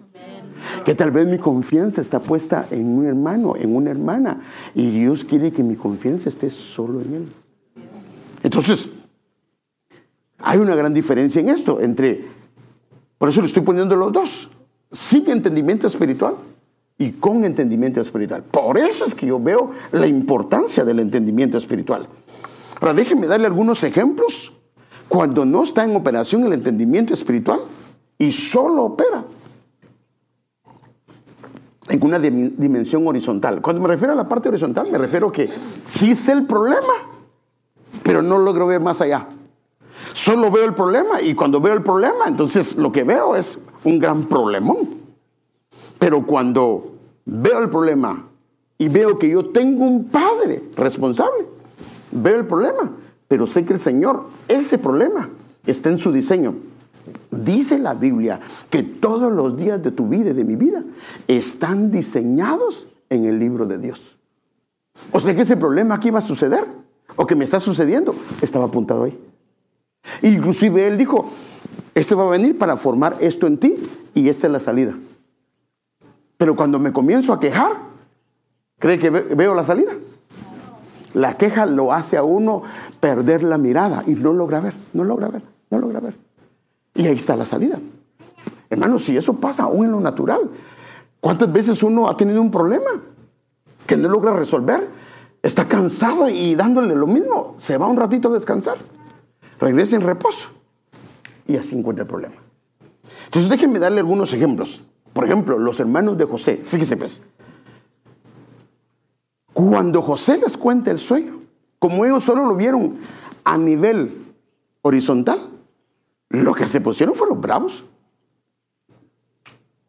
[0.84, 4.42] Que tal vez mi confianza está puesta en un hermano, en una hermana.
[4.74, 7.28] Y Dios quiere que mi confianza esté solo en Él.
[8.42, 8.88] Entonces,
[10.38, 12.26] hay una gran diferencia en esto entre,
[13.18, 14.48] por eso le estoy poniendo los dos,
[14.90, 16.34] sin entendimiento espiritual
[16.96, 18.42] y con entendimiento espiritual.
[18.42, 22.08] Por eso es que yo veo la importancia del entendimiento espiritual.
[22.80, 24.52] Ahora déjenme darle algunos ejemplos
[25.08, 27.60] cuando no está en operación el entendimiento espiritual
[28.18, 29.24] y solo opera
[31.88, 33.62] en una dimensión horizontal.
[33.62, 35.48] Cuando me refiero a la parte horizontal, me refiero que
[35.86, 36.92] sí sé el problema,
[38.02, 39.26] pero no logro ver más allá.
[40.12, 43.98] Solo veo el problema y cuando veo el problema, entonces lo que veo es un
[43.98, 44.98] gran problemón.
[45.98, 46.92] Pero cuando
[47.24, 48.24] veo el problema
[48.78, 51.46] y veo que yo tengo un padre responsable,
[52.12, 52.90] veo el problema,
[53.26, 55.28] pero sé que el Señor, ese problema,
[55.66, 56.54] está en su diseño.
[57.30, 58.40] Dice la Biblia
[58.70, 60.82] que todos los días de tu vida y de mi vida
[61.26, 64.16] están diseñados en el libro de Dios.
[65.12, 66.64] O sea que ese problema aquí va a suceder,
[67.16, 69.18] o que me está sucediendo, estaba apuntado ahí.
[70.22, 71.30] Inclusive él dijo,
[71.94, 73.74] este va a venir para formar esto en ti
[74.14, 74.94] y esta es la salida.
[76.36, 77.72] Pero cuando me comienzo a quejar,
[78.78, 79.92] ¿cree que veo la salida?
[81.14, 82.62] La queja lo hace a uno
[83.00, 86.14] perder la mirada y no logra ver, no logra ver, no logra ver.
[86.94, 87.78] Y ahí está la salida.
[88.70, 90.50] Hermano, si eso pasa aún en lo natural,
[91.20, 92.90] ¿cuántas veces uno ha tenido un problema
[93.86, 94.88] que no logra resolver?
[95.42, 98.76] Está cansado y dándole lo mismo, se va un ratito a descansar.
[99.60, 100.48] Regresa en reposo.
[101.46, 102.34] Y así encuentra el problema.
[103.24, 104.82] Entonces déjenme darle algunos ejemplos.
[105.12, 106.60] Por ejemplo, los hermanos de José.
[106.64, 107.22] Fíjese pues.
[109.52, 111.40] Cuando José les cuenta el sueño,
[111.78, 112.98] como ellos solo lo vieron
[113.44, 114.26] a nivel
[114.82, 115.48] horizontal,
[116.28, 117.84] lo que se pusieron fueron bravos.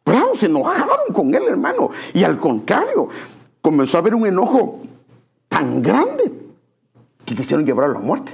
[0.04, 1.90] Bravos, se enojaron con él, hermano.
[2.14, 3.08] Y al contrario,
[3.60, 4.80] comenzó a haber un enojo
[5.48, 6.32] tan grande
[7.24, 8.32] que quisieron llevarlo a la muerte.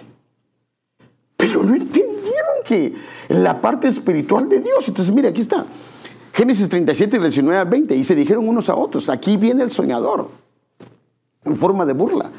[1.47, 2.95] Pero no entendieron que
[3.29, 4.89] la parte espiritual de Dios.
[4.89, 5.65] Entonces, mire, aquí está.
[6.33, 7.95] Génesis 37, 19 al 20.
[7.95, 10.29] Y se dijeron unos a otros, aquí viene el soñador,
[11.45, 12.31] en forma de burla.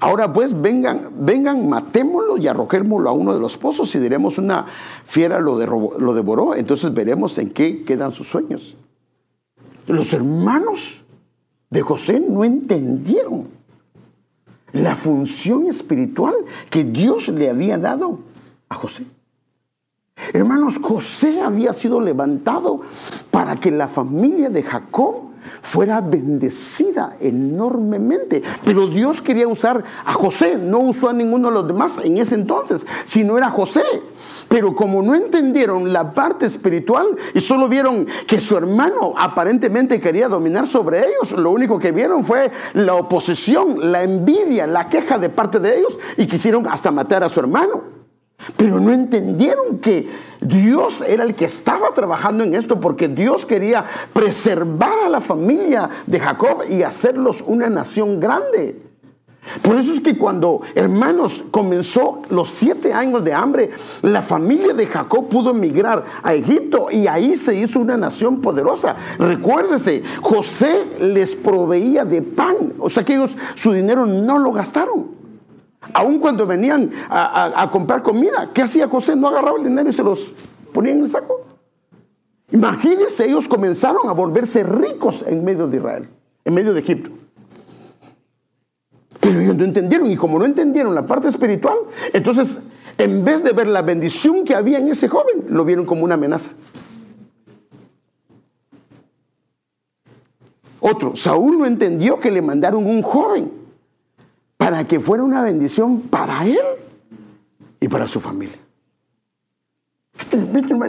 [0.00, 4.66] Ahora pues vengan, vengan, matémoslo y arrojémoslo a uno de los pozos y diremos una
[5.06, 5.58] fiera lo,
[5.98, 6.54] lo devoró.
[6.54, 8.76] Entonces veremos en qué quedan sus sueños.
[9.86, 11.00] Los hermanos
[11.70, 13.48] de José no entendieron
[14.72, 16.34] la función espiritual
[16.70, 18.20] que Dios le había dado
[18.68, 19.04] a José.
[20.32, 22.80] Hermanos, José había sido levantado
[23.30, 25.28] para que la familia de Jacob
[25.60, 28.42] fuera bendecida enormemente.
[28.64, 32.34] Pero Dios quería usar a José, no usó a ninguno de los demás en ese
[32.34, 33.82] entonces, sino era José.
[34.48, 40.28] Pero como no entendieron la parte espiritual y solo vieron que su hermano aparentemente quería
[40.28, 45.28] dominar sobre ellos, lo único que vieron fue la oposición, la envidia, la queja de
[45.28, 47.97] parte de ellos y quisieron hasta matar a su hermano.
[48.56, 50.08] Pero no entendieron que
[50.40, 55.88] Dios era el que estaba trabajando en esto porque Dios quería preservar a la familia
[56.06, 58.88] de Jacob y hacerlos una nación grande.
[59.62, 63.70] Por eso es que cuando, hermanos, comenzó los siete años de hambre,
[64.02, 68.96] la familia de Jacob pudo emigrar a Egipto y ahí se hizo una nación poderosa.
[69.18, 75.17] Recuérdese, José les proveía de pan, o sea que ellos su dinero no lo gastaron.
[75.92, 79.16] Aún cuando venían a, comprar comida, ¿qué hacía José?
[79.16, 80.30] No agarraba el dinero y se los
[80.72, 81.44] ponía en el saco.
[82.50, 86.08] Imagínense, ellos comenzaron a volverse ricos en medio de Israel,
[86.44, 87.10] en medio de Egipto.
[89.20, 91.76] Pero ellos no entendieron, y como no entendieron la parte espiritual,
[92.12, 92.60] entonces
[92.96, 96.14] en vez de ver la bendición que había en ese joven, lo vieron como una
[96.14, 96.52] amenaza.
[100.80, 103.50] Otro, Saúl no entendió que le mandaron un joven
[104.58, 106.58] para que fuera una bendición para él
[107.80, 108.58] y para su familia.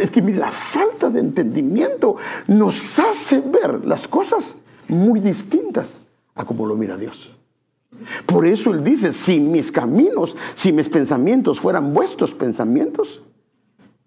[0.01, 4.55] Es que la falta de entendimiento nos hace ver las cosas
[4.87, 6.01] muy distintas
[6.33, 7.35] a como lo mira Dios.
[8.25, 13.21] Por eso Él dice, si mis caminos, si mis pensamientos fueran vuestros pensamientos,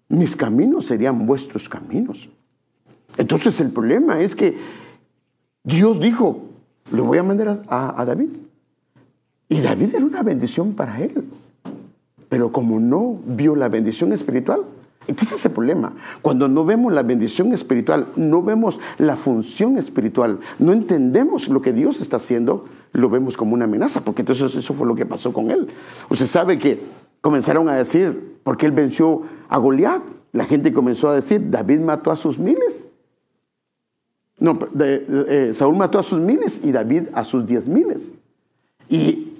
[0.09, 2.29] mis caminos serían vuestros caminos.
[3.15, 4.57] Entonces el problema es que
[5.63, 6.41] Dios dijo,
[6.91, 8.29] le voy a mandar a David
[9.49, 11.23] y David era una bendición para él.
[12.29, 14.61] Pero como no vio la bendición espiritual,
[15.05, 15.93] ¿qué es ese problema?
[16.23, 21.73] Cuando no vemos la bendición espiritual, no vemos la función espiritual, no entendemos lo que
[21.73, 25.31] Dios está haciendo, lo vemos como una amenaza, porque entonces eso fue lo que pasó
[25.31, 25.67] con él.
[26.09, 26.83] Usted sabe que
[27.21, 30.01] comenzaron a decir, porque él venció a Goliat,
[30.31, 32.87] la gente comenzó a decir, David mató a sus miles.
[34.39, 38.11] No, eh, Saúl mató a sus miles y David a sus diez miles.
[38.89, 39.32] Y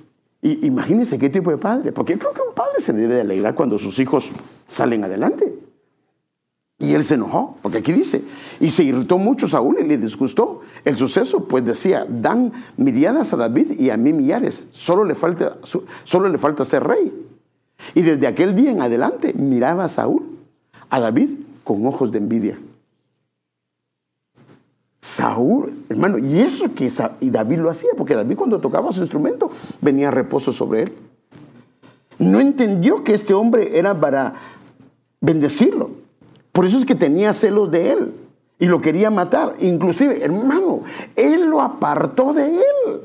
[0.43, 3.55] y imagínense qué tipo de padre, porque creo que un padre se debe de alegrar
[3.55, 4.29] cuando sus hijos
[4.67, 5.57] salen adelante.
[6.79, 8.21] Y él se enojó, porque aquí dice,
[8.59, 13.37] y se irritó mucho Saúl y le disgustó el suceso, pues decía, dan miriadas a
[13.37, 15.59] David y a mí millares, solo le falta,
[16.03, 17.13] solo le falta ser rey.
[17.95, 20.39] Y desde aquel día en adelante miraba Saúl,
[20.89, 21.29] a David,
[21.63, 22.57] con ojos de envidia.
[25.13, 30.09] Saúl, hermano, y eso que David lo hacía, porque David cuando tocaba su instrumento venía
[30.09, 30.93] reposo sobre él.
[32.17, 34.33] No entendió que este hombre era para
[35.21, 35.91] bendecirlo.
[36.51, 38.13] Por eso es que tenía celos de él
[38.57, 39.53] y lo quería matar.
[39.59, 40.81] Inclusive, hermano,
[41.15, 43.01] él lo apartó de él.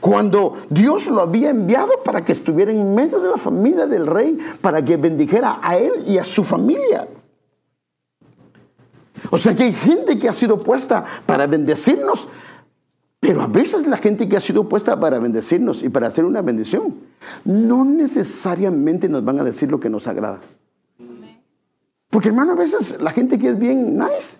[0.00, 4.36] Cuando Dios lo había enviado para que estuviera en medio de la familia del rey,
[4.60, 7.08] para que bendijera a él y a su familia.
[9.30, 12.28] O sea que hay gente que ha sido puesta para bendecirnos,
[13.20, 16.42] pero a veces la gente que ha sido puesta para bendecirnos y para hacer una
[16.42, 16.94] bendición,
[17.44, 20.40] no necesariamente nos van a decir lo que nos agrada.
[22.10, 24.38] Porque hermano, a veces la gente que es bien nice,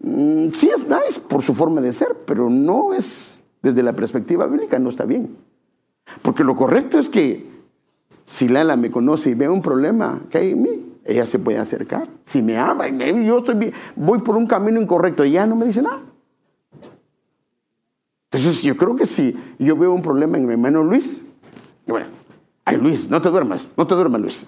[0.00, 4.46] mm, sí es nice por su forma de ser, pero no es, desde la perspectiva
[4.46, 5.36] bíblica, no está bien.
[6.22, 7.46] Porque lo correcto es que
[8.24, 11.58] si Lala me conoce y ve un problema que hay en mí, ella se puede
[11.58, 12.08] acercar.
[12.24, 15.82] Si me ama, yo estoy voy por un camino incorrecto y ella no me dice
[15.82, 16.02] nada.
[18.30, 21.22] Entonces yo creo que si yo veo un problema en mi hermano Luis,
[21.86, 22.06] bueno,
[22.68, 24.46] Ay, Luis, no te duermas, no te duermas, Luis.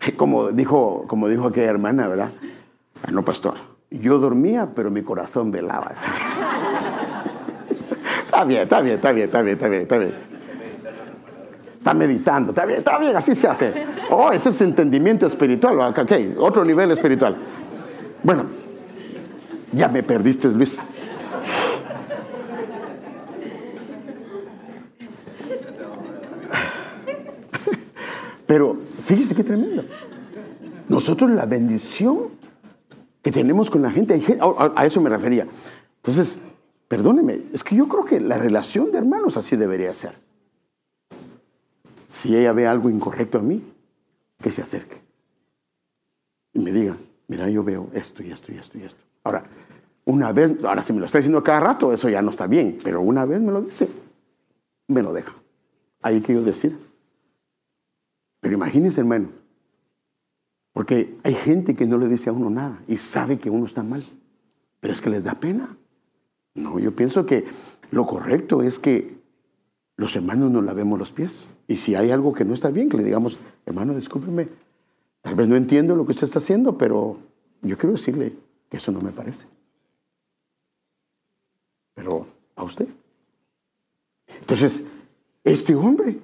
[0.16, 2.32] Como dijo, como dijo aquella hermana, ¿verdad?
[3.04, 3.54] Ah, no, pastor.
[3.92, 5.92] Yo dormía, pero mi corazón velaba.
[8.24, 10.33] está bien, está bien, está bien, está bien, está bien, está bien.
[11.84, 13.70] Está meditando, está bien, está bien, así se hace.
[14.10, 17.36] Oh, ese es entendimiento espiritual, ok, otro nivel espiritual.
[18.22, 18.46] Bueno,
[19.70, 20.82] ya me perdiste, Luis.
[28.46, 29.84] Pero fíjese qué tremendo.
[30.88, 32.30] Nosotros la bendición
[33.20, 35.46] que tenemos con la gente, a eso me refería.
[35.96, 36.38] Entonces,
[36.88, 40.24] perdóneme, es que yo creo que la relación de hermanos así debería ser.
[42.14, 43.60] Si ella ve algo incorrecto a mí,
[44.40, 45.02] que se acerque
[46.52, 46.96] y me diga,
[47.26, 49.02] mira, yo veo esto y esto y esto y esto.
[49.24, 49.42] Ahora,
[50.04, 52.78] una vez, ahora si me lo está diciendo cada rato, eso ya no está bien,
[52.84, 53.88] pero una vez me lo dice,
[54.86, 55.34] me lo deja.
[56.02, 56.78] Ahí que yo decir.
[58.38, 59.30] Pero imagínense, hermano,
[60.72, 63.82] porque hay gente que no le dice a uno nada y sabe que uno está
[63.82, 64.04] mal,
[64.78, 65.76] pero es que les da pena.
[66.54, 67.44] No, yo pienso que
[67.90, 69.18] lo correcto es que
[69.96, 71.50] los hermanos nos lavemos los pies.
[71.66, 74.48] Y si hay algo que no está bien, que le digamos, hermano, discúlpeme,
[75.22, 77.18] tal vez no entiendo lo que usted está haciendo, pero
[77.62, 78.34] yo quiero decirle
[78.68, 79.46] que eso no me parece.
[81.94, 82.88] Pero a usted.
[84.40, 84.84] Entonces,
[85.42, 86.18] este hombre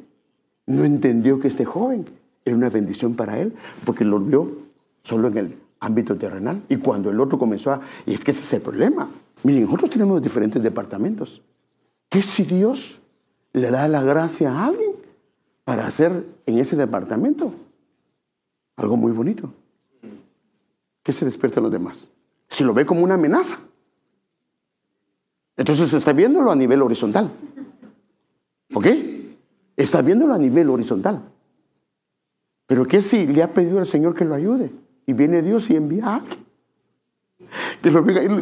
[0.67, 2.05] no entendió que este joven
[2.45, 4.59] era una bendición para él, porque lo vio
[5.03, 6.63] solo en el ámbito terrenal.
[6.69, 7.81] Y cuando el otro comenzó a...
[8.07, 9.11] Y es que ese es el problema.
[9.43, 11.41] Miren, nosotros tenemos diferentes departamentos.
[12.09, 13.01] ¿Qué si Dios
[13.53, 14.90] le da la gracia a alguien
[15.71, 17.55] para hacer en ese departamento
[18.75, 19.55] algo muy bonito?
[21.01, 22.09] ¿Qué se despierta a los demás?
[22.49, 23.57] Si lo ve como una amenaza.
[25.57, 27.31] Entonces está viéndolo a nivel horizontal.
[28.75, 28.87] ¿Ok?
[29.77, 31.23] Está viéndolo a nivel horizontal.
[32.67, 34.73] Pero ¿qué si le ha pedido al Señor que lo ayude?
[35.07, 36.47] Y viene Dios y envía a alguien.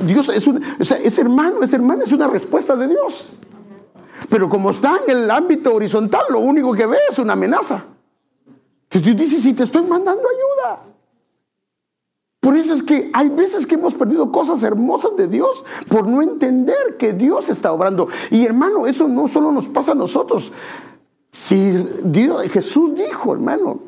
[0.06, 3.28] Dios es un, es hermano, es hermano, es una respuesta de Dios.
[4.28, 7.84] Pero como está en el ámbito horizontal, lo único que ve es una amenaza.
[8.88, 10.80] Que Dios dice, si te estoy mandando ayuda.
[12.40, 16.22] Por eso es que hay veces que hemos perdido cosas hermosas de Dios por no
[16.22, 18.08] entender que Dios está obrando.
[18.30, 20.52] Y hermano, eso no solo nos pasa a nosotros.
[21.30, 23.80] Si Dios, Jesús dijo, hermano,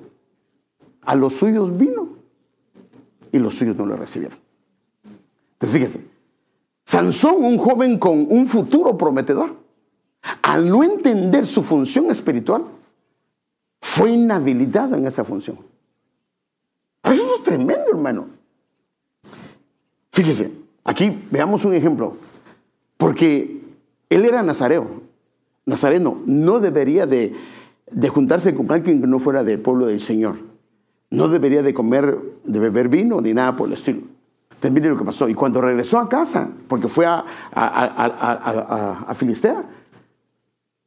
[1.03, 2.09] a los suyos vino
[3.33, 4.39] y los suyos no lo recibieron.
[5.53, 6.07] Entonces fíjese,
[6.85, 9.55] Sansón, un joven con un futuro prometedor,
[10.43, 12.65] al no entender su función espiritual,
[13.81, 15.59] fue inhabilitado en esa función.
[17.03, 18.27] Eso es tremendo, hermano.
[20.13, 20.53] Fíjese,
[20.85, 22.17] aquí veamos un ejemplo,
[22.97, 23.61] porque
[24.11, 25.03] él era nazareo,
[25.65, 27.35] nazareno, no debería de,
[28.09, 30.37] juntarse con alguien que no fuera del pueblo del Señor.
[31.11, 34.03] No debería de comer, de beber vino ni nada por el estilo.
[34.63, 35.29] Entonces lo que pasó.
[35.29, 39.65] Y cuando regresó a casa, porque fue a, a, Filistea,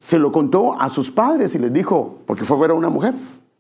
[0.04, 2.90] se lo contó a sus padres y les dijo, porque fue a ver a una
[2.90, 3.14] mujer,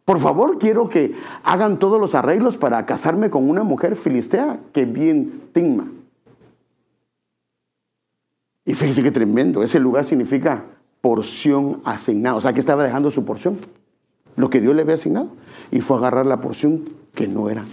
[0.03, 4.83] por favor quiero que hagan todos los arreglos para casarme con una mujer filistea que
[4.83, 5.87] bien tigma.
[8.65, 10.65] Y fíjese qué tremendo, ese lugar significa
[10.99, 13.57] porción asignada, o sea que estaba dejando su porción,
[14.35, 15.29] lo que Dios le había asignado,
[15.71, 16.83] y fue a agarrar la porción
[17.13, 17.63] que no era.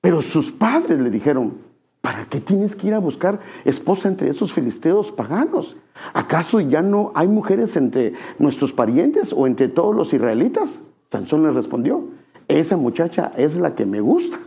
[0.00, 1.54] Pero sus padres le dijeron,
[2.00, 5.76] ¿para qué tienes que ir a buscar esposa entre esos filisteos paganos?
[6.12, 10.80] ¿Acaso ya no hay mujeres entre nuestros parientes o entre todos los israelitas?
[11.10, 12.04] Sansón le respondió,
[12.48, 14.38] esa muchacha es la que me gusta.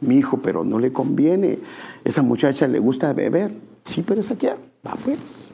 [0.00, 1.60] Mi hijo, pero no le conviene.
[2.04, 3.52] Esa muchacha le gusta beber.
[3.84, 4.56] Sí, pero esa quiere.
[4.84, 5.48] Va pues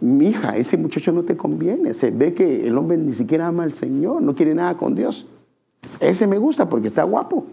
[0.00, 1.94] mi hija, ese muchacho no te conviene.
[1.94, 5.26] Se ve que el hombre ni siquiera ama al Señor, no quiere nada con Dios.
[5.98, 7.46] Ese me gusta porque está guapo.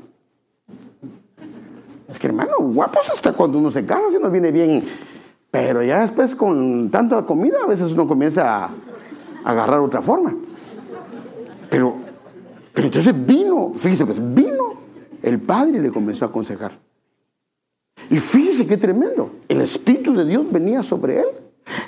[2.12, 4.84] Es que hermano, guapos hasta cuando uno se casa, si nos viene bien.
[5.49, 8.70] Pero ya después con tanta comida, a veces uno comienza a
[9.43, 10.36] agarrar otra forma.
[11.70, 11.95] Pero,
[12.74, 14.74] pero entonces vino, fíjese, pues vino
[15.24, 16.74] el padre y le comenzó a aconsejar.
[18.09, 19.32] Y fíjese qué tremendo.
[19.47, 21.28] El Espíritu de Dios venía sobre él.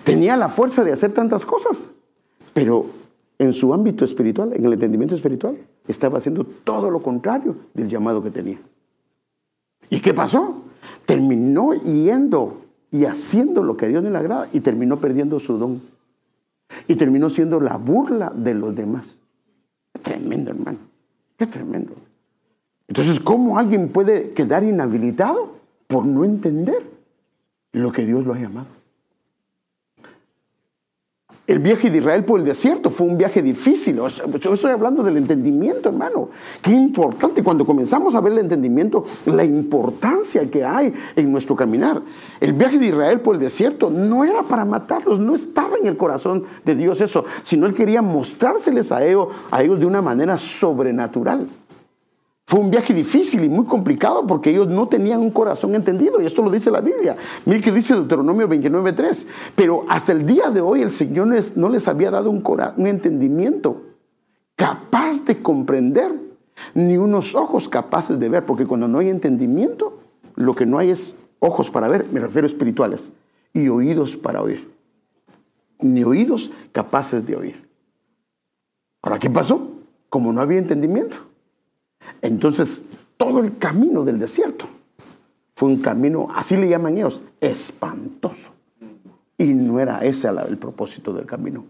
[0.03, 1.88] Tenía la fuerza de hacer tantas cosas.
[2.53, 2.86] Pero
[3.39, 5.57] en su ámbito espiritual, en el entendimiento espiritual,
[5.88, 8.59] estaba haciendo todo lo contrario del llamado que tenía.
[9.94, 10.64] ¿Y qué pasó?
[11.06, 15.82] Terminó yendo y haciendo lo que Dios no le agrada y terminó perdiendo su don.
[16.88, 19.20] Y terminó siendo la burla de los demás.
[20.02, 20.80] tremendo, hermano.
[21.38, 21.94] Qué tremendo.
[22.88, 25.64] Entonces, ¿cómo alguien puede quedar inhabilitado?
[25.94, 26.82] por no entender
[27.72, 28.66] lo que Dios lo ha llamado.
[31.54, 33.97] El viaje de Israel por el desierto fue un viaje difícil.
[34.39, 36.30] Yo estoy hablando del entendimiento, hermano.
[36.64, 42.01] Qué importante cuando comenzamos a ver el entendimiento, la importancia que hay en nuestro caminar.
[42.39, 45.95] El viaje de Israel por el desierto no era para matarlos, no estaba en el
[45.95, 50.39] corazón de Dios eso, sino Él quería mostrárseles a ellos, a ellos de una manera
[50.39, 51.47] sobrenatural.
[52.46, 56.26] Fue un viaje difícil y muy complicado porque ellos no tenían un corazón entendido, y
[56.26, 57.16] esto lo dice la Biblia.
[57.46, 59.28] Mire que dice Deuteronomio 29:3.
[59.56, 62.44] Pero hasta el día de hoy el Señor no les había dado un,
[62.78, 63.84] un entendimiento
[64.56, 66.12] capaz de comprender,
[66.74, 70.00] ni unos ojos capaces de ver, porque cuando no hay entendimiento,
[70.36, 73.14] lo que no hay es ojos para ver, me refiero a espirituales,
[73.54, 74.70] y oídos para oír.
[75.80, 77.70] Ni oídos capaces de oír.
[79.02, 79.70] Ahora, ¿qué pasó?
[80.10, 81.33] Como no había entendimiento
[82.22, 82.86] entonces,
[83.18, 84.68] todo el camino del desierto
[85.56, 88.51] fue un camino, así le llaman ellos, espantoso.
[89.38, 91.66] Y no era ese el propósito del camino.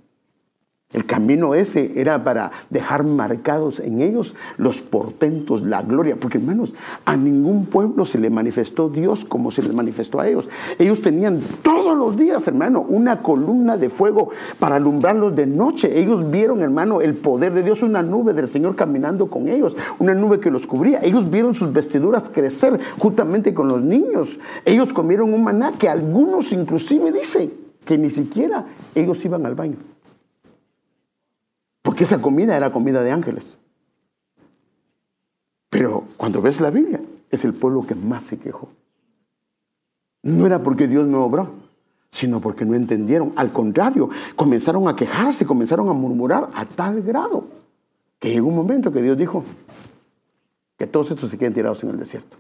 [0.94, 6.74] El camino ese era para dejar marcados en ellos los portentos, la gloria, porque hermanos,
[7.06, 10.50] a ningún pueblo se le manifestó Dios como se les manifestó a ellos.
[10.78, 14.30] Ellos tenían todos los días, hermano, una columna de fuego
[14.60, 16.00] para alumbrarlos de noche.
[16.00, 20.14] Ellos vieron, hermano, el poder de Dios, una nube del Señor caminando con ellos, una
[20.14, 21.00] nube que los cubría.
[21.02, 24.38] Ellos vieron sus vestiduras crecer juntamente con los niños.
[24.64, 27.52] Ellos comieron un maná que algunos inclusive dicen
[27.84, 28.66] que ni siquiera
[28.96, 29.93] ellos iban al baño.
[31.94, 33.56] Porque esa comida era comida de ángeles.
[35.70, 38.70] Pero cuando ves la Biblia, es el pueblo que más se quejó.
[40.24, 41.52] No era porque Dios no obró,
[42.10, 43.32] sino porque no entendieron.
[43.36, 47.46] Al contrario, comenzaron a quejarse, comenzaron a murmurar a tal grado
[48.18, 49.44] que llegó un momento que Dios dijo
[50.76, 52.38] que todos estos se queden tirados en el desierto.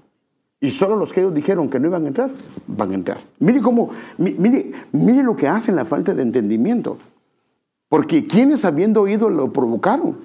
[0.59, 2.31] Y solo los que ellos dijeron que no iban a entrar,
[2.65, 3.21] van a entrar.
[3.37, 6.97] Mire cómo, mire, mire lo que hacen la falta de entendimiento.
[7.93, 10.17] Porque quienes habiendo oído lo provocaron.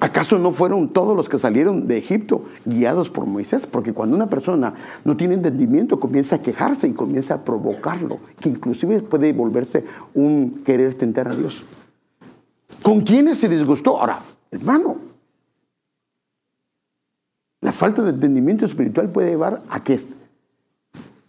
[0.00, 3.68] ¿Acaso no fueron todos los que salieron de Egipto guiados por Moisés?
[3.68, 4.74] Porque cuando una persona
[5.04, 10.64] no tiene entendimiento comienza a quejarse y comienza a provocarlo, que inclusive puede volverse un
[10.64, 11.62] querer tentar a Dios.
[12.82, 14.00] ¿Con quiénes se disgustó?
[14.00, 14.96] Ahora, hermano,
[17.60, 20.00] la falta de entendimiento espiritual puede llevar a que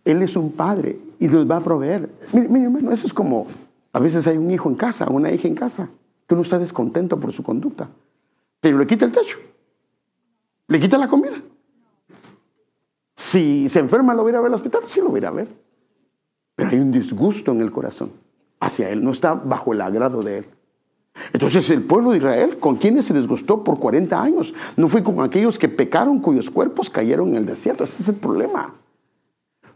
[0.03, 2.09] Él es un padre y nos va a proveer.
[2.33, 3.45] Mire, mire hermano, eso es como
[3.93, 5.89] a veces hay un hijo en casa, una hija en casa,
[6.27, 7.89] que uno está descontento por su conducta,
[8.59, 9.37] pero le quita el techo,
[10.67, 11.35] le quita la comida.
[13.15, 14.83] Si se enferma, ¿lo va a ver al hospital?
[14.85, 15.47] Sí, lo va a ver.
[16.55, 18.11] Pero hay un disgusto en el corazón
[18.59, 20.45] hacia él, no está bajo el agrado de él.
[21.33, 24.53] Entonces el pueblo de Israel, ¿con quienes se disgustó por 40 años?
[24.75, 27.83] No fue con aquellos que pecaron cuyos cuerpos cayeron en el desierto.
[27.83, 28.75] Ese es el problema.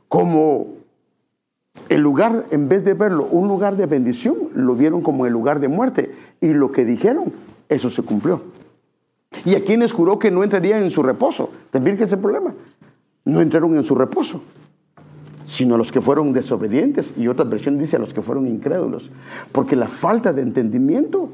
[0.07, 0.80] Como
[1.89, 5.59] el lugar, en vez de verlo un lugar de bendición, lo vieron como el lugar
[5.59, 6.15] de muerte.
[6.39, 7.33] Y lo que dijeron,
[7.67, 8.41] eso se cumplió.
[9.45, 11.49] Y a quienes juró que no entrarían en su reposo.
[11.69, 12.53] También que ese problema.
[13.25, 14.41] No entraron en su reposo,
[15.45, 17.13] sino a los que fueron desobedientes.
[17.17, 19.11] Y otra versión dice a los que fueron incrédulos.
[19.51, 21.29] Porque la falta de entendimiento,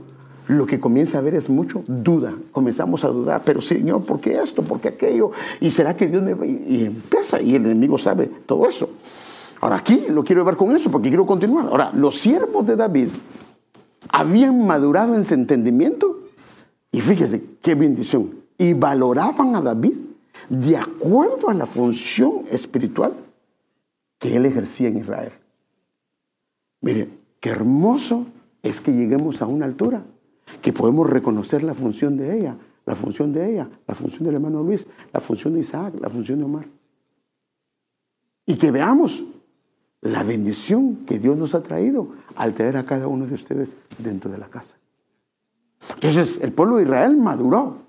[0.47, 2.33] lo que comienza a ver es mucho duda.
[2.51, 4.63] Comenzamos a dudar, pero Señor, ¿por qué esto?
[4.63, 5.31] ¿Por qué aquello?
[5.61, 6.45] ¿Y será que Dios me va?
[6.45, 8.89] Y empieza, y el enemigo sabe todo eso.
[9.61, 11.67] Ahora aquí lo quiero ver con eso porque quiero continuar.
[11.67, 13.09] Ahora, los siervos de David
[14.09, 16.19] habían madurado en su entendimiento
[16.91, 18.31] y fíjese qué bendición.
[18.57, 19.97] Y valoraban a David
[20.49, 23.13] de acuerdo a la función espiritual
[24.19, 25.31] que él ejercía en Israel.
[26.81, 28.25] Mire, qué hermoso
[28.63, 30.03] es que lleguemos a una altura
[30.61, 34.63] que podemos reconocer la función de ella, la función de ella, la función del hermano
[34.63, 36.65] Luis, la función de Isaac, la función de Omar.
[38.45, 39.23] Y que veamos
[40.01, 44.31] la bendición que Dios nos ha traído al tener a cada uno de ustedes dentro
[44.31, 44.75] de la casa.
[45.95, 47.87] Entonces el pueblo de Israel maduró.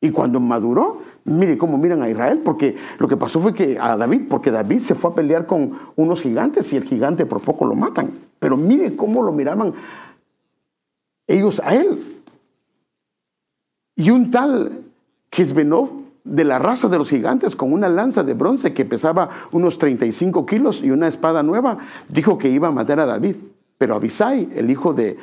[0.00, 3.96] Y cuando maduró, mire cómo miran a Israel, porque lo que pasó fue que a
[3.96, 7.64] David, porque David se fue a pelear con unos gigantes y el gigante por poco
[7.64, 8.10] lo matan.
[8.38, 9.72] Pero mire cómo lo miraban
[11.26, 12.22] ellos a él.
[13.96, 14.82] Y un tal
[15.32, 19.78] Jezbenov de la raza de los gigantes con una lanza de bronce que pesaba unos
[19.78, 23.36] 35 kilos y una espada nueva, dijo que iba a matar a David.
[23.76, 25.18] Pero Abisai, el hijo de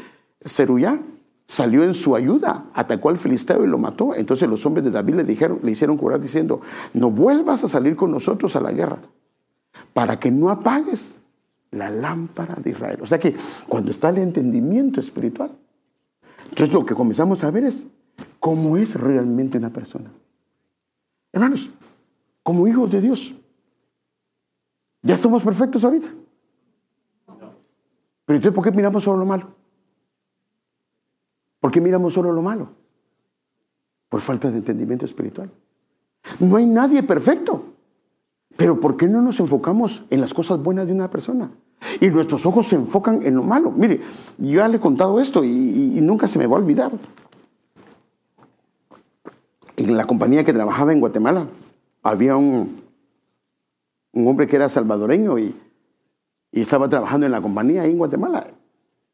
[0.45, 0.99] Zeruyá,
[1.47, 4.15] salió en su ayuda, atacó al filisteo y lo mató.
[4.15, 6.61] Entonces los hombres de David le dijeron, le hicieron curar diciendo,
[6.93, 8.99] no vuelvas a salir con nosotros a la guerra,
[9.93, 11.19] para que no apagues
[11.71, 12.99] la lámpara de Israel.
[13.01, 13.35] O sea que
[13.67, 15.51] cuando está el entendimiento espiritual,
[16.49, 17.87] entonces lo que comenzamos a ver es
[18.39, 20.11] cómo es realmente una persona.
[21.33, 21.69] Hermanos,
[22.43, 23.33] como hijos de Dios,
[25.01, 26.09] ¿ya somos perfectos ahorita?
[28.25, 29.47] Pero entonces, ¿por qué miramos solo lo malo?
[31.59, 32.69] ¿Por qué miramos solo lo malo?
[34.09, 35.49] Por falta de entendimiento espiritual.
[36.39, 37.65] No hay nadie perfecto.
[38.57, 41.51] Pero ¿por qué no nos enfocamos en las cosas buenas de una persona?
[41.99, 43.71] Y nuestros ojos se enfocan en lo malo.
[43.71, 44.01] Mire,
[44.37, 46.91] yo ya le he contado esto y, nunca se me va a olvidar.
[49.81, 51.47] En la compañía que trabajaba en Guatemala
[52.03, 52.83] había un,
[54.13, 55.55] un hombre que era salvadoreño y,
[56.51, 58.45] y estaba trabajando en la compañía ahí en Guatemala.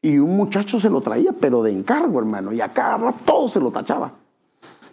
[0.02, 2.52] Y un muchacho se lo traía, pero de encargo, hermano.
[2.52, 4.12] Y acá todo se lo tachaba.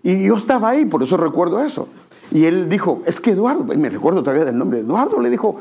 [0.01, 1.89] Y yo estaba ahí, por eso recuerdo eso.
[2.31, 5.57] Y él dijo, es que Eduardo, me recuerdo todavía del nombre, Eduardo le dijo,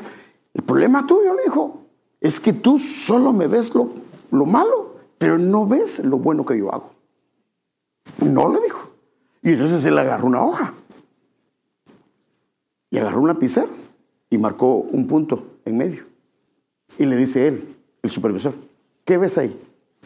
[0.53, 1.81] el problema tuyo, le dijo,
[2.21, 3.89] es que tú solo me ves lo,
[4.31, 6.91] lo malo, pero no ves lo bueno que yo hago.
[8.25, 8.84] No le dijo.
[9.45, 10.73] Y entonces él agarró una hoja
[12.89, 13.69] y agarró una lapicero
[14.27, 16.05] y marcó un punto en medio.
[16.97, 18.55] Y le dice él, el supervisor,
[19.05, 19.55] ¿qué ves ahí?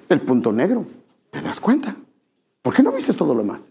[0.09, 0.85] El punto negro.
[1.31, 1.95] ¿Te das cuenta?
[2.61, 3.61] ¿Por qué no viste todo lo demás?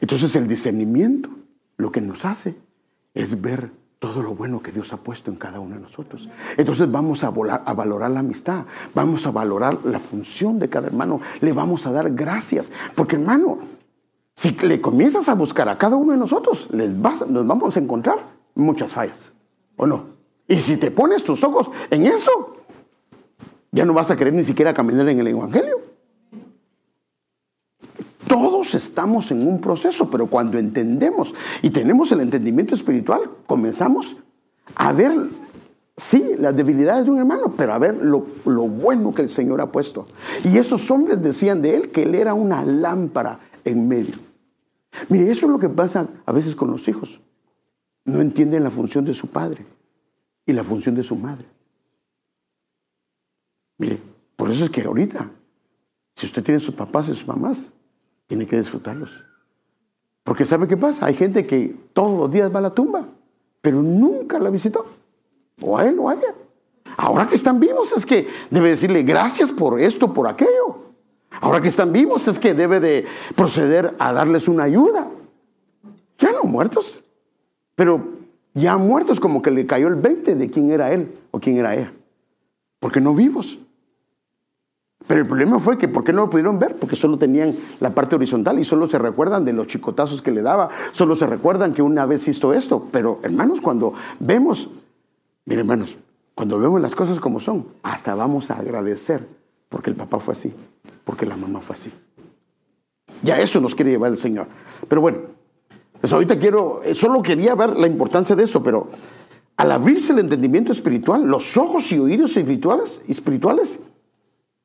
[0.00, 1.28] Entonces el discernimiento
[1.76, 2.54] lo que nos hace
[3.12, 6.28] es ver todo lo bueno que Dios ha puesto en cada uno de nosotros.
[6.56, 11.52] Entonces vamos a, valorar la amistad, vamos a valorar la función de cada hermano, le
[11.52, 12.70] vamos a dar gracias.
[12.94, 13.58] Porque hermano,
[14.34, 17.80] si le comienzas a buscar a cada uno de nosotros, les vas, nos vamos a
[17.80, 18.18] encontrar
[18.54, 19.32] muchas fallas,
[19.76, 20.16] ¿o no?
[20.46, 22.56] Y si te pones tus ojos en eso,
[23.72, 25.85] ya no vas a querer ni siquiera caminar en el Evangelio.
[28.26, 34.16] Todos estamos en un proceso, pero cuando entendemos y tenemos el entendimiento espiritual, comenzamos
[34.74, 35.12] a ver,
[35.96, 39.60] sí, las debilidades de un hermano, pero a ver lo, lo bueno que el Señor
[39.60, 40.06] ha puesto.
[40.44, 44.16] Y esos hombres decían de él que él era una lámpara en medio.
[45.08, 47.20] Mire, eso es lo que pasa a veces con los hijos.
[48.04, 49.66] No entienden la función de su padre
[50.44, 51.46] y la función de su madre.
[53.78, 54.00] Mire,
[54.36, 55.30] por eso es que ahorita,
[56.14, 57.72] si usted tiene sus papás y sus mamás,
[58.26, 59.24] tiene que disfrutarlos.
[60.24, 61.06] Porque ¿sabe qué pasa?
[61.06, 63.06] Hay gente que todos los días va a la tumba,
[63.60, 64.86] pero nunca la visitó.
[65.62, 66.34] O a él o a ella.
[66.96, 70.86] Ahora que están vivos es que debe decirle gracias por esto, por aquello.
[71.40, 75.08] Ahora que están vivos es que debe de proceder a darles una ayuda.
[76.18, 77.00] Ya no muertos,
[77.74, 78.02] pero
[78.54, 81.74] ya muertos como que le cayó el 20 de quién era él o quién era
[81.74, 81.92] ella.
[82.80, 83.58] Porque no vivos.
[85.06, 86.76] Pero el problema fue que, ¿por qué no lo pudieron ver?
[86.76, 90.42] Porque solo tenían la parte horizontal y solo se recuerdan de los chicotazos que le
[90.42, 92.88] daba, solo se recuerdan que una vez hizo esto.
[92.90, 94.68] Pero hermanos, cuando vemos,
[95.44, 95.96] miren hermanos,
[96.34, 99.26] cuando vemos las cosas como son, hasta vamos a agradecer
[99.68, 100.52] porque el papá fue así,
[101.04, 101.92] porque la mamá fue así.
[103.22, 104.48] Ya eso nos quiere llevar el Señor.
[104.88, 105.18] Pero bueno,
[106.00, 108.88] pues ahorita quiero, eh, solo quería ver la importancia de eso, pero
[109.56, 113.78] al abrirse el entendimiento espiritual, los ojos y oídos espirituales, espirituales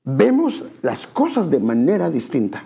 [0.03, 2.63] vemos las cosas de manera distinta.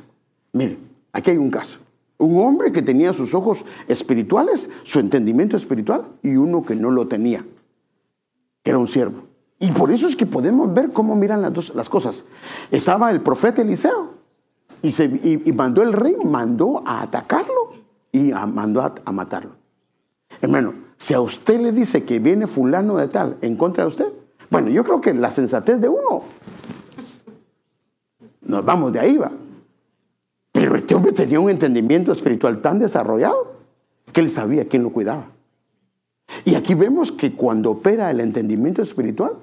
[0.53, 0.77] Mire,
[1.11, 1.79] aquí hay un caso.
[2.17, 7.07] Un hombre que tenía sus ojos espirituales, su entendimiento espiritual, y uno que no lo
[7.07, 7.45] tenía,
[8.63, 9.23] que era un siervo.
[9.59, 12.25] Y por eso es que podemos ver cómo miran las, dos, las cosas.
[12.71, 14.13] Estaba el profeta Eliseo
[14.81, 15.09] y, se,
[15.53, 17.73] mandó el rey, mandó a atacarlo
[18.11, 19.51] y mandó a, a matarlo.
[20.41, 24.13] Hermano, si a usted le dice que viene fulano de tal en contra de usted,
[24.49, 26.23] bueno, yo creo que la sensatez de uno
[28.45, 29.31] nos vamos de ahí, va.
[30.51, 33.55] Pero este hombre tenía un entendimiento espiritual tan desarrollado
[34.13, 35.25] que él sabía quién lo cuidaba.
[36.43, 39.33] Y aquí vemos que cuando opera el entendimiento espiritual,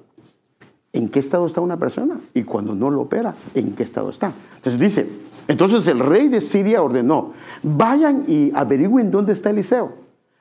[0.92, 4.32] en qué estado está una persona y cuando no lo opera, en qué estado está.
[4.56, 5.06] Entonces dice,
[5.48, 7.32] entonces el rey de Siria ordenó,
[7.62, 9.92] vayan y averigüen dónde está Eliseo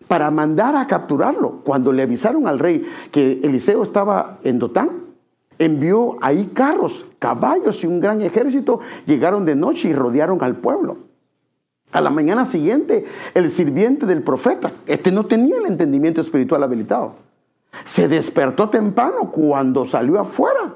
[0.07, 1.62] para mandar a capturarlo.
[1.64, 4.89] Cuando le avisaron al rey que Eliseo estaba en Dotán,
[5.57, 8.80] envió ahí carros, caballos y un gran ejército.
[9.05, 10.97] Llegaron de noche y rodearon al pueblo.
[11.91, 13.05] A la mañana siguiente,
[13.36, 17.15] el sirviente del profeta, este no tenía el entendimiento espiritual habilitado,
[17.84, 20.74] se despertó temprano cuando salió afuera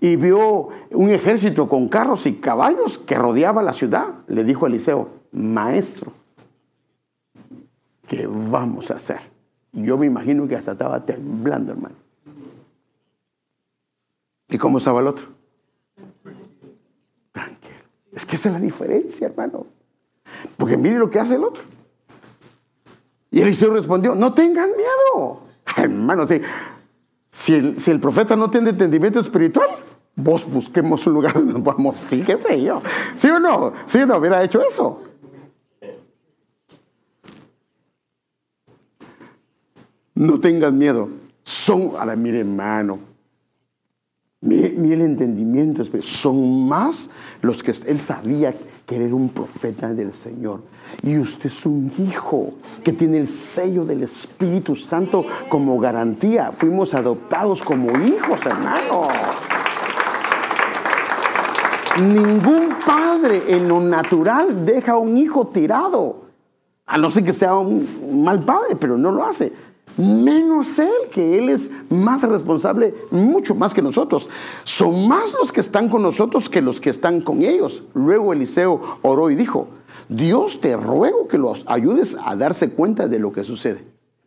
[0.00, 4.06] y vio un ejército con carros y caballos que rodeaba la ciudad.
[4.28, 6.12] Le dijo a Eliseo, maestro,
[8.06, 9.20] ¿qué vamos a hacer?
[9.72, 11.96] Yo me imagino que hasta estaba temblando, hermano.
[14.48, 15.33] ¿Y cómo estaba el otro?
[18.14, 19.66] Es que esa es la diferencia, hermano.
[20.56, 21.62] Porque mire lo que hace el otro.
[23.30, 25.40] Y Eliseo respondió, no tengan miedo.
[25.76, 26.24] Hermano,
[27.30, 29.68] si, el, si el profeta no tiene entendimiento espiritual,
[30.14, 32.80] vos busquemos un lugar donde podamos, sí, qué sé yo.
[33.16, 33.72] ¿Sí o no?
[33.86, 35.02] ¿Sí o no hubiera hecho eso?
[40.14, 41.08] No tengan miedo.
[41.42, 43.00] Son, a la mire hermano,
[44.44, 45.84] Mire, el entendimiento.
[46.02, 50.60] Son más los que él sabía que era un profeta del Señor.
[51.02, 52.52] Y usted es un hijo
[52.84, 56.52] que tiene el sello del Espíritu Santo como garantía.
[56.52, 59.08] Fuimos adoptados como hijos, hermano.
[62.02, 66.24] Ningún padre en lo natural deja a un hijo tirado.
[66.84, 71.38] A no ser que sea un mal padre, pero no lo hace menos Él, que
[71.38, 74.28] Él es más responsable, mucho más que nosotros.
[74.64, 77.82] Son más los que están con nosotros que los que están con ellos.
[77.94, 79.68] Luego Eliseo oró y dijo,
[80.08, 83.84] Dios te ruego que los ayudes a darse cuenta de lo que sucede.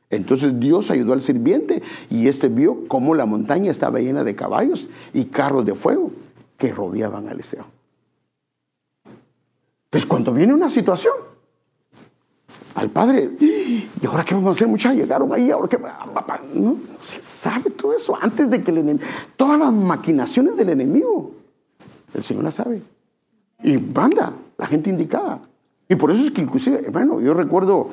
[0.10, 4.90] Entonces Dios ayudó al sirviente y éste vio cómo la montaña estaba llena de caballos
[5.14, 6.12] y carros de fuego
[6.58, 7.66] que rodeaban a Eliseo.
[9.86, 11.14] Entonces cuando viene una situación,
[12.78, 13.32] al padre.
[13.40, 14.98] ¿Y ahora qué vamos a hacer, muchachos?
[14.98, 15.80] Llegaron ahí, ahora qué.
[17.24, 19.06] Sabe todo eso antes de que el enemigo.
[19.36, 21.32] Todas las maquinaciones del enemigo.
[22.14, 22.84] El Señor las sabe.
[23.64, 25.40] Y manda la gente indicada.
[25.90, 27.90] Y por eso es que, inclusive, bueno, yo recuerdo.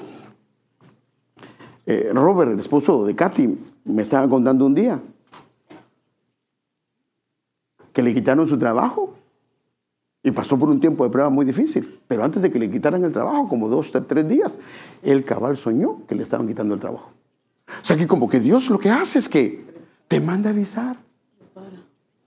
[1.87, 5.01] Eh, Robert, el esposo de Katy, me estaba contando un día
[7.95, 9.15] que le quitaron su trabajo
[10.25, 12.01] y pasó por un tiempo de prueba muy difícil.
[12.09, 14.59] Pero antes de que le quitaran el trabajo, como dos, tres días,
[15.03, 17.13] el cabal soñó que le estaban quitando el trabajo.
[17.69, 19.65] O sea que como que Dios lo que hace es que
[20.09, 20.97] te manda a avisar,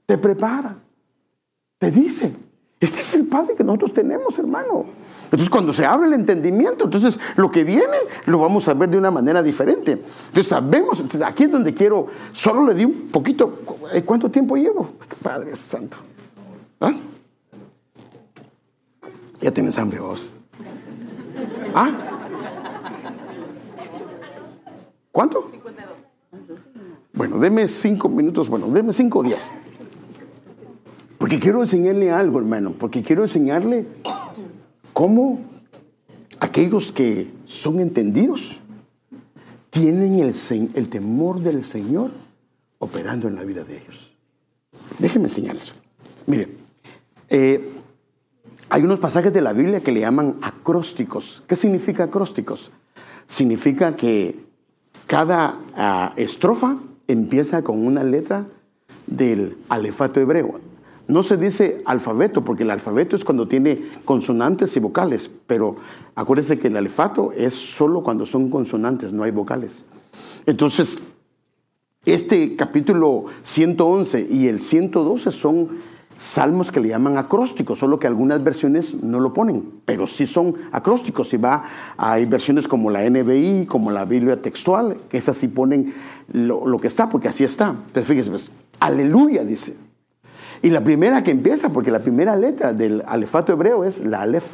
[0.06, 0.78] te prepara,
[1.80, 2.34] te dice.
[2.80, 4.86] Este es el Padre que nosotros tenemos, hermano.
[5.24, 9.00] Entonces, cuando se abre el entendimiento, entonces lo que viene lo vamos a ver de
[9.00, 9.94] una manera diferente.
[9.94, 13.62] Entonces, sabemos, aquí es donde quiero, solo le di un poquito,
[14.06, 14.92] ¿cuánto tiempo llevo?
[15.24, 15.98] Padre Santo.
[16.80, 16.94] ¿Ah?
[19.42, 20.34] Ya tienes hambre vos.
[21.74, 21.92] ¿Ah?
[25.12, 25.50] ¿Cuánto?
[25.52, 26.60] 52.
[27.14, 29.52] Bueno, deme cinco minutos, bueno, deme cinco días.
[31.18, 33.88] Porque quiero enseñarle algo, hermano, porque quiero enseñarle
[34.94, 35.40] cómo
[36.40, 38.62] aquellos que son entendidos
[39.72, 42.12] tienen el, temor del Señor
[42.80, 44.12] operando en la vida de ellos.
[45.00, 45.74] Déjenme enseñarles.
[46.28, 46.50] Mire,
[47.30, 47.77] eh,
[48.70, 51.44] hay unos pasajes de la Biblia que le llaman acrósticos.
[51.48, 52.72] ¿Qué significa acrósticos?
[53.26, 54.40] Significa que
[55.06, 58.46] cada ah, estrofa empieza con una letra
[59.06, 60.60] del alefato hebreo.
[61.08, 65.78] No se dice alfabeto, porque el alfabeto es cuando tiene consonantes y vocales, pero
[66.16, 69.86] acuérdense que el alefato es solo cuando son consonantes, no hay vocales.
[70.46, 71.00] Entonces,
[72.06, 75.70] este capítulo 111 y el 112 son
[76.18, 80.56] salmos que le llaman acrósticos, solo que algunas versiones no lo ponen, pero sí son
[80.72, 81.30] acrósticos.
[81.30, 81.64] Si va,
[81.96, 85.94] hay versiones como la NBI, como la Biblia textual, que esas sí ponen
[86.34, 87.70] lo, que está, porque así está.
[87.70, 89.78] Entonces fíjese, pues, aleluya, dice.
[90.64, 94.54] Y la primera que empieza, porque la primera letra del alefato hebreo es la alef.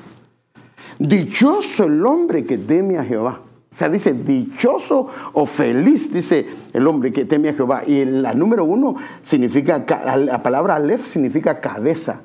[0.99, 3.39] Dichoso el hombre que teme a Jehová.
[3.73, 7.81] O sea, dice dichoso o feliz, dice el hombre que teme a Jehová.
[7.87, 9.83] Y la número uno significa,
[10.15, 12.21] la palabra Aleph significa cabeza,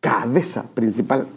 [0.00, 1.28] cabeza principal.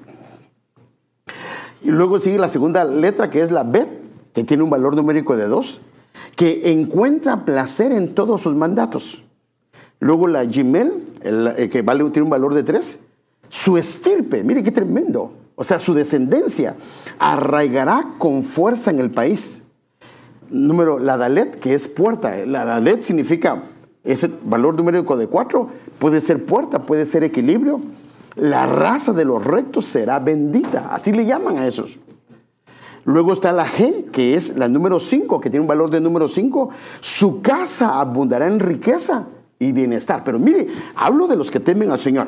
[1.84, 3.89] Y luego sigue la segunda letra que es la Bet,
[4.34, 5.82] que tiene un valor numérico de dos,
[6.36, 9.24] que encuentra placer en todos sus mandatos.
[9.99, 12.97] Luego la Gimel, eh, que tiene un valor de tres.
[13.49, 16.76] Su estirpe, mire qué tremendo o sea, su descendencia,
[17.20, 19.62] arraigará con fuerza en el país.
[20.49, 22.45] Número, la Dalet, que es puerta.
[22.45, 23.64] La Dalet significa
[24.04, 27.82] ese valor numérico de cuatro, puede ser puerta, puede ser equilibrio.
[28.36, 31.99] La raza de los rectos será bendita, así le llaman a esos.
[33.06, 36.28] Luego está la G, que es la número cinco, que tiene un valor de número
[36.28, 36.70] cinco.
[37.01, 39.28] Su casa abundará en riqueza
[39.60, 40.24] y bienestar.
[40.24, 42.28] Pero mire, hablo de los que temen al Señor.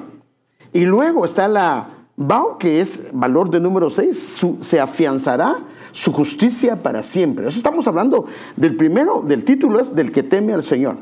[0.73, 5.57] Y luego está la Bao, que es valor de número 6, se afianzará
[5.91, 7.47] su justicia para siempre.
[7.47, 10.97] Eso estamos hablando del primero, del título es del que teme al Señor.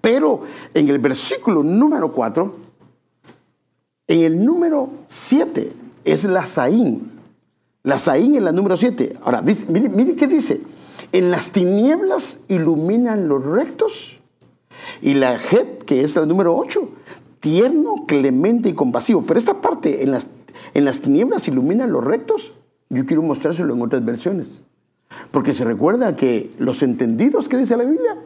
[0.00, 0.42] Pero
[0.74, 2.54] en el versículo número 4,
[4.08, 5.72] en el número 7
[6.04, 7.12] es la Saín.
[7.84, 9.18] La Saín es la número 7.
[9.22, 10.60] Ahora, mire, mire qué dice.
[11.12, 14.18] En las tinieblas iluminan los rectos.
[15.02, 16.88] Y la Het, que es la número 8,
[17.40, 19.24] tierno, clemente y compasivo.
[19.26, 20.28] Pero esta parte, en las,
[20.74, 22.52] en las tinieblas iluminan los rectos,
[22.88, 24.60] yo quiero mostrárselo en otras versiones.
[25.30, 28.16] Porque se recuerda que los entendidos, ¿qué dice la Biblia?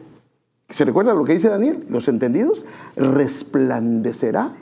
[0.69, 1.85] ¿Se recuerda lo que dice Daniel?
[1.89, 4.53] Los entendidos resplandecerá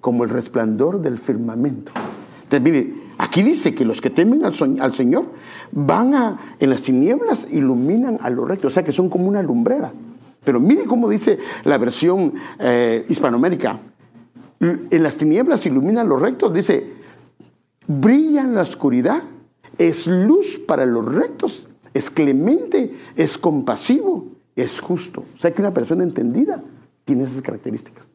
[0.00, 1.92] como el resplandor del firmamento.
[2.44, 5.26] Entonces, mire, aquí dice que los que temen al, al, Señor
[5.72, 9.42] van a, en las tinieblas, iluminan a los rectos, o sea que son como una
[9.42, 9.92] lumbrera.
[10.44, 13.80] Pero mire cómo dice la versión eh, hispanoamérica.
[14.60, 16.92] En las tinieblas iluminan los rectos, dice,
[17.86, 19.22] brilla en la oscuridad,
[19.78, 24.26] es luz para los rectos, es clemente, es compasivo,
[24.56, 25.24] es justo.
[25.34, 26.62] O sea que una persona entendida
[27.04, 28.08] tiene esas características.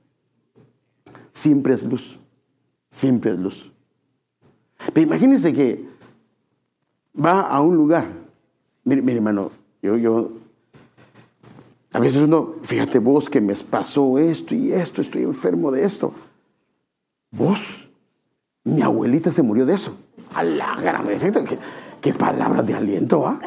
[1.31, 2.17] Siempre es luz,
[2.89, 3.71] siempre es luz.
[4.93, 5.85] Pero imagínense que
[7.13, 8.07] va a un lugar,
[8.83, 9.51] mire, mire hermano,
[9.81, 10.31] yo, yo
[11.91, 16.13] a veces uno, fíjate vos que me pasó esto y esto, estoy enfermo de esto.
[17.31, 17.89] Vos,
[18.63, 19.95] mi abuelita se murió de eso.
[20.33, 21.57] A la gran ¿qué,
[22.01, 23.39] qué palabras de aliento, ¿ah?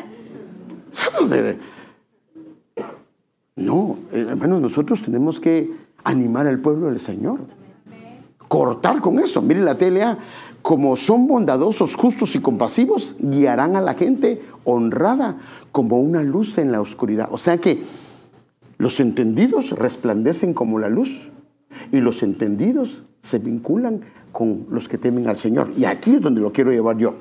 [3.55, 5.71] No, hermano, nosotros tenemos que
[6.03, 7.41] animar al pueblo del Señor.
[8.49, 9.41] Cortar con eso.
[9.41, 10.19] Mire la TLA,
[10.63, 15.39] como son bondadosos, justos y compasivos, guiarán a la gente honrada
[15.71, 17.29] como una luz en la oscuridad.
[17.31, 17.85] O sea que
[18.83, 21.31] los entendidos resplandecen como la luz
[21.93, 24.01] y los entendidos se vinculan
[24.33, 25.71] con los que temen al Señor.
[25.77, 27.15] Y aquí es donde lo quiero llevar yo.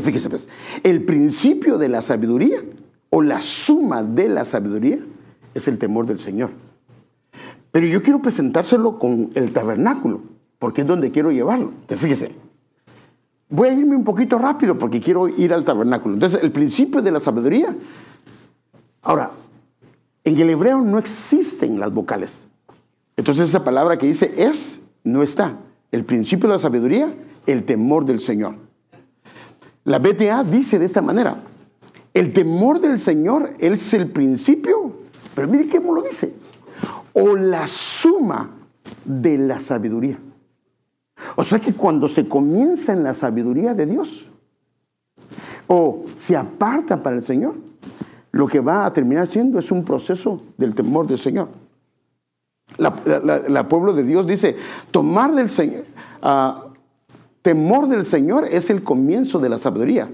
[0.00, 0.48] Fíjese, pues,
[0.84, 2.60] el principio de la sabiduría
[3.10, 5.00] o la suma de la sabiduría
[5.54, 6.50] es el temor del Señor.
[7.72, 10.20] Pero yo quiero presentárselo con el tabernáculo,
[10.60, 11.72] porque es donde quiero llevarlo.
[11.88, 12.30] fíjese,
[13.48, 16.14] voy a irme un poquito rápido porque quiero ir al tabernáculo.
[16.14, 17.74] Entonces, el principio de la sabiduría.
[19.02, 19.32] Ahora,
[20.24, 22.46] en el hebreo no existen las vocales.
[23.16, 25.58] Entonces esa palabra que dice es, no está.
[25.92, 27.14] El principio de la sabiduría,
[27.46, 28.56] el temor del Señor.
[29.84, 31.36] La BTA dice de esta manera,
[32.14, 34.92] el temor del Señor es el principio,
[35.34, 36.34] pero mire cómo lo dice,
[37.12, 38.50] o la suma
[39.04, 40.18] de la sabiduría.
[41.36, 44.26] O sea que cuando se comienza en la sabiduría de Dios,
[45.66, 47.54] o se aparta para el Señor,
[48.34, 51.48] lo que va a terminar siendo es un proceso del temor del Señor.
[52.78, 54.56] La, pueblo de Dios dice,
[54.90, 55.84] tomar del Señor,
[56.20, 56.66] ah,
[57.42, 60.10] temor del Señor es el comienzo de la sabiduría.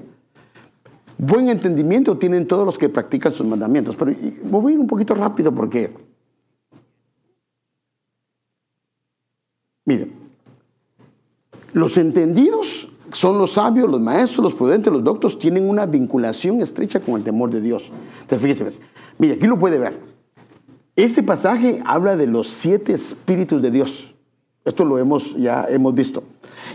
[1.16, 3.96] Buen entendimiento tienen todos los que practican sus mandamientos.
[3.96, 4.14] Pero
[4.44, 5.90] voy a ir un poquito rápido porque,
[9.86, 10.12] miren,
[11.72, 17.00] los entendidos son los sabios, los maestros, los prudentes, los doctos, tienen una vinculación estrecha
[17.00, 17.90] con el temor de Dios.
[18.22, 18.80] Entonces, fíjese, pues,
[19.18, 19.98] mire, aquí lo puede ver.
[20.96, 24.12] Este pasaje habla de los siete espíritus de Dios.
[24.64, 26.22] Esto lo hemos ya hemos visto.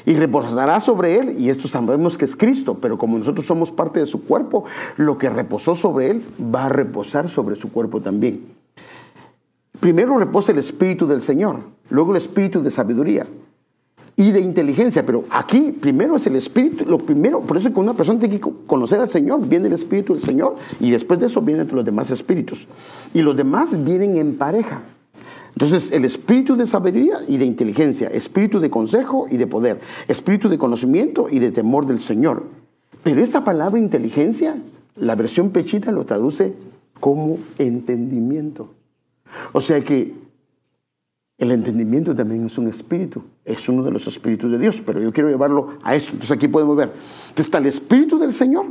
[0.06, 4.00] Y reposará sobre él, y esto sabemos que es Cristo, pero como nosotros somos parte
[4.00, 4.66] de su cuerpo,
[4.98, 8.54] lo que reposó sobre él va a reposar sobre su cuerpo también.
[9.80, 11.60] Primero reposa el espíritu del Señor,
[11.90, 13.28] luego el espíritu de sabiduría,
[14.16, 15.06] y de inteligencia.
[15.06, 18.50] Pero aquí primero es el Espíritu, lo primero, por eso que una persona tiene que
[18.66, 22.12] conocer al Señor, viene el Espíritu del Señor y después de eso vienen los demás
[22.12, 22.68] espíritus.
[23.14, 24.82] Y los demás vienen en pareja.
[25.54, 30.50] Entonces, el espíritu de sabiduría y de inteligencia, espíritu de consejo y de poder, espíritu
[30.50, 32.44] de conocimiento y de temor del Señor.
[33.04, 34.58] Pero esta palabra inteligencia,
[34.98, 36.54] la versión pechita lo traduce
[37.00, 38.70] como entendimiento.
[39.54, 40.14] O sea que
[41.38, 45.12] el entendimiento también es un espíritu, es uno de los espíritus de Dios, pero yo
[45.12, 46.12] quiero llevarlo a eso.
[46.12, 46.94] Entonces aquí podemos ver,
[47.36, 48.68] está el espíritu del Señor,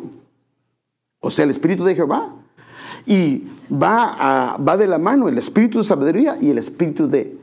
[1.21, 2.35] o sea, el espíritu de Jehová,
[3.07, 7.37] y va, va de la mano el espíritu de sabiduría y el espíritu de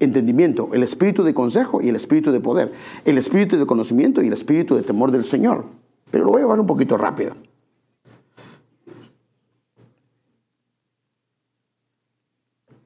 [0.00, 2.72] entendimiento, el espíritu de consejo y el espíritu de poder,
[3.04, 5.64] el espíritu de conocimiento y el espíritu de temor del Señor.
[6.10, 7.34] Pero lo voy a llevar un poquito rápido.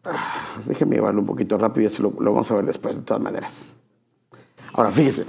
[0.05, 3.23] Ah, déjeme llevarlo un poquito rápido y eso lo, vamos a ver después de todas
[3.23, 3.73] maneras.
[4.73, 5.25] Ahora, fíjese.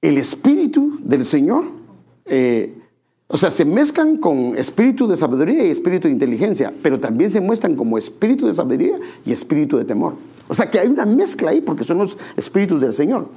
[0.00, 1.64] El espíritu del Señor,
[2.24, 2.74] eh,
[3.28, 7.40] o sea, se mezclan con espíritu de sabiduría y espíritu de inteligencia, pero también se
[7.40, 10.14] muestran como espíritu de sabiduría y espíritu de temor.
[10.48, 13.28] O sea, que hay una mezcla ahí porque son los espíritus del Señor.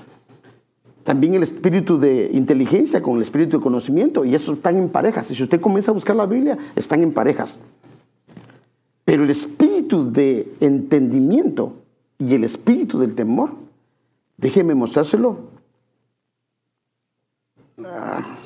[1.03, 5.29] También el espíritu de inteligencia con el espíritu de conocimiento, y eso están en parejas.
[5.29, 7.59] Y si usted comienza a buscar la Biblia, están en parejas.
[9.05, 11.73] Pero el espíritu de entendimiento
[12.17, 13.51] y el espíritu del temor,
[14.37, 15.51] déjeme mostrárselo.
[17.83, 18.37] Ah,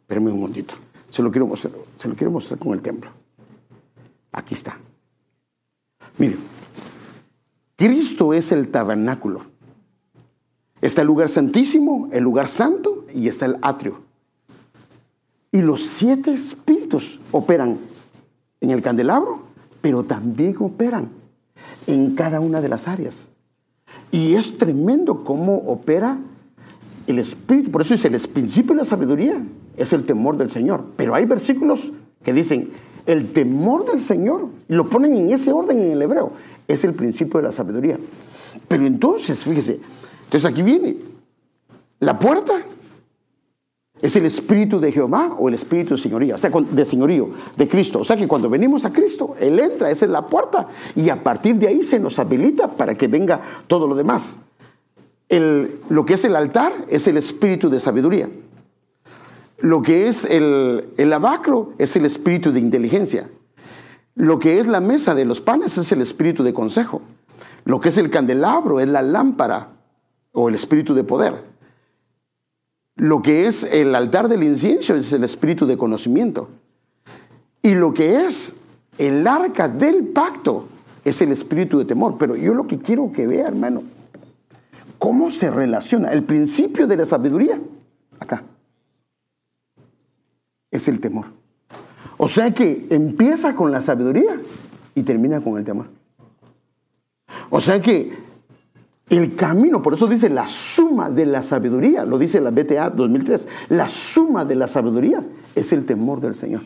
[0.00, 0.74] espérame un momentito.
[1.08, 3.10] Se lo quiero mostrar, se lo quiero mostrar con el templo.
[4.32, 4.78] Aquí está.
[6.18, 6.36] Mire,
[7.76, 9.42] Cristo es el tabernáculo.
[10.80, 14.03] Está el lugar santísimo, el lugar santo y está el atrio.
[15.54, 17.78] Y los siete espíritus operan
[18.60, 19.38] en el candelabro,
[19.80, 21.10] pero también operan
[21.86, 23.28] en cada una de las áreas.
[24.10, 26.18] Y es tremendo cómo opera
[27.06, 27.70] el espíritu.
[27.70, 29.40] Por eso es el principio de la sabiduría
[29.76, 30.86] es el temor del Señor.
[30.96, 31.92] Pero hay versículos
[32.24, 32.70] que dicen,
[33.06, 36.32] el temor del Señor, lo ponen en ese orden en el hebreo,
[36.66, 37.96] es el principio de la sabiduría.
[38.66, 39.78] Pero entonces, fíjese,
[40.24, 40.96] entonces aquí viene,
[42.00, 42.64] la puerta
[44.04, 47.66] es el espíritu de Jehová o el espíritu de señoría, o sea, de señorío, de
[47.66, 48.00] Cristo.
[48.00, 51.22] O sea que cuando venimos a Cristo, Él entra, esa es la puerta, y a
[51.22, 54.38] partir de ahí se nos habilita para que venga todo lo demás.
[55.88, 58.28] Lo que es el altar es el espíritu de sabiduría.
[59.60, 63.30] Lo que es el, el abacro es el espíritu de inteligencia.
[64.14, 67.00] Lo que es la mesa de los panes es el espíritu de consejo.
[67.64, 69.70] Lo que es el candelabro es la lámpara
[70.32, 71.53] o el espíritu de poder.
[72.96, 76.48] Lo que es el altar del incienso es el espíritu de conocimiento.
[77.62, 78.56] Y lo que es
[78.98, 80.68] el arca del pacto
[81.04, 82.16] es el espíritu de temor.
[82.18, 83.82] Pero yo lo que quiero que vea, hermano,
[84.98, 87.60] cómo se relaciona el principio de la sabiduría
[88.20, 88.42] acá.
[90.70, 91.26] Es el temor.
[92.16, 94.40] O sea que empieza con la sabiduría
[94.94, 95.86] y termina con el temor.
[97.50, 98.16] O sea que
[99.10, 103.48] el camino, por eso dice la suma de la sabiduría, lo dice la BTA 2003,
[103.68, 105.22] la suma de la sabiduría
[105.54, 106.62] es el temor del Señor.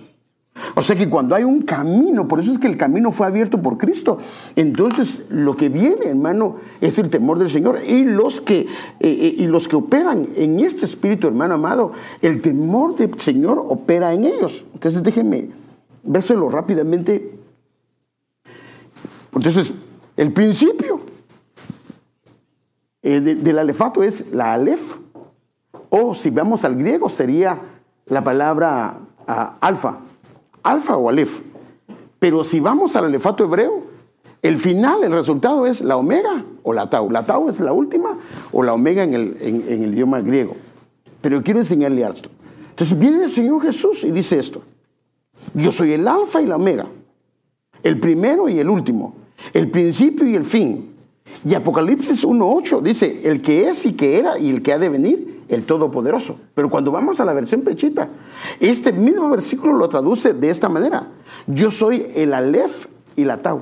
[0.74, 3.60] O sea que cuando hay un camino, por eso es que el camino fue abierto
[3.60, 4.18] por Cristo,
[4.56, 7.80] entonces lo que viene, hermano, es el temor del Señor.
[7.86, 8.66] Y los que, eh,
[9.00, 14.12] eh, y los que operan en este espíritu, hermano amado, el temor del Señor opera
[14.12, 14.64] en ellos.
[14.74, 15.50] Entonces déjenme
[16.02, 17.38] vérselo rápidamente.
[19.34, 19.72] Entonces,
[20.16, 20.97] el principio
[23.16, 24.96] eh, del alefato es la alef,
[25.88, 27.58] o si vamos al griego sería
[28.06, 29.98] la palabra ah, alfa,
[30.62, 31.40] alfa o alef.
[32.18, 33.84] Pero si vamos al alefato hebreo,
[34.42, 37.10] el final, el resultado es la omega o la tau.
[37.10, 38.18] La tau es la última
[38.52, 40.56] o la omega en el, en el idioma griego.
[41.20, 42.28] Pero quiero enseñarle esto.
[42.70, 44.62] Entonces viene el Señor Jesús y dice esto.
[45.54, 46.86] Yo soy el alfa y la omega,
[47.82, 49.14] el primero y el último,
[49.54, 50.97] el principio y el fin.
[51.44, 54.88] Y Apocalipsis 1.8 dice, el que es y que era y el que ha de
[54.88, 56.36] venir, el Todopoderoso.
[56.54, 58.08] Pero cuando vamos a la versión pechita,
[58.60, 61.08] este mismo versículo lo traduce de esta manera.
[61.46, 63.58] Yo soy el Aleph y la Tau.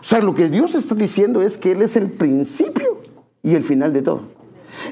[0.00, 3.02] O sea, lo que Dios está diciendo es que Él es el principio
[3.42, 4.22] y el final de todo.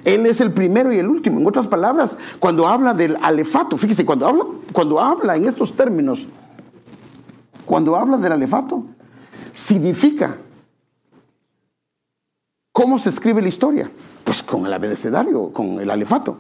[0.05, 1.39] Él es el primero y el último.
[1.39, 6.27] En otras palabras, cuando habla del alefato, fíjese, cuando habla, cuando habla en estos términos,
[7.65, 8.85] cuando habla del alefato,
[9.53, 10.39] significa
[12.77, 13.91] ¿Cómo se escribe la historia?
[14.23, 16.37] Pues con el abecedario, con el alefato.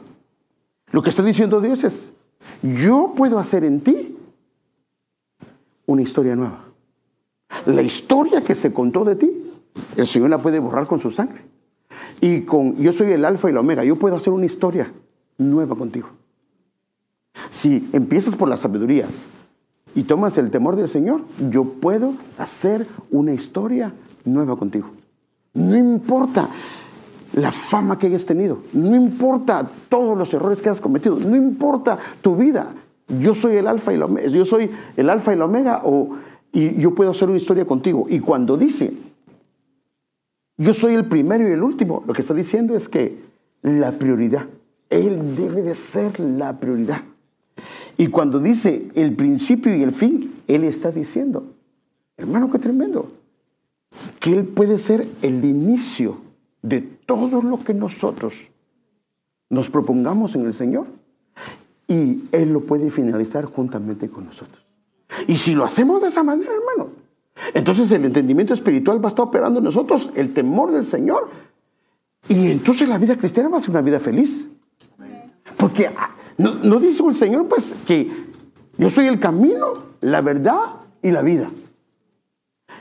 [0.90, 2.12] Lo que está diciendo Dios es,
[2.62, 4.18] yo puedo hacer en ti
[5.86, 6.62] una historia nueva.
[7.64, 9.50] La historia que se contó de ti,
[9.96, 11.40] el Señor la puede borrar con su sangre.
[12.20, 14.92] Y con yo soy el alfa y la omega, yo puedo hacer una historia
[15.38, 16.10] nueva contigo.
[17.48, 19.06] Si empiezas por la sabiduría
[19.94, 23.94] y tomas el temor del Señor, yo puedo hacer una historia
[24.26, 24.90] nueva contigo.
[25.56, 26.50] No importa
[27.32, 31.98] la fama que hayas tenido, no importa todos los errores que has cometido, no importa
[32.20, 32.74] tu vida.
[33.20, 36.16] Yo soy el alfa y la omega, yo soy el alfa y la omega o,
[36.52, 38.06] y yo puedo hacer una historia contigo.
[38.08, 38.92] Y cuando dice,
[40.58, 43.18] yo soy el primero y el último, lo que está diciendo es que
[43.62, 44.46] la prioridad,
[44.90, 47.02] Él debe de ser la prioridad.
[47.96, 51.44] Y cuando dice el principio y el fin, Él está diciendo,
[52.18, 53.10] hermano, qué tremendo
[54.20, 56.18] que Él puede ser el inicio
[56.62, 58.34] de todo lo que nosotros
[59.48, 60.86] nos propongamos en el Señor
[61.86, 64.64] y Él lo puede finalizar juntamente con nosotros.
[65.28, 66.90] Y si lo hacemos de esa manera, hermano,
[67.54, 71.30] entonces el entendimiento espiritual va a estar operando en nosotros, el temor del Señor,
[72.28, 74.48] y entonces la vida cristiana va a ser una vida feliz.
[75.56, 78.10] Porque ah, no, no dice el Señor, pues, que
[78.76, 81.50] yo soy el camino, la verdad y la vida.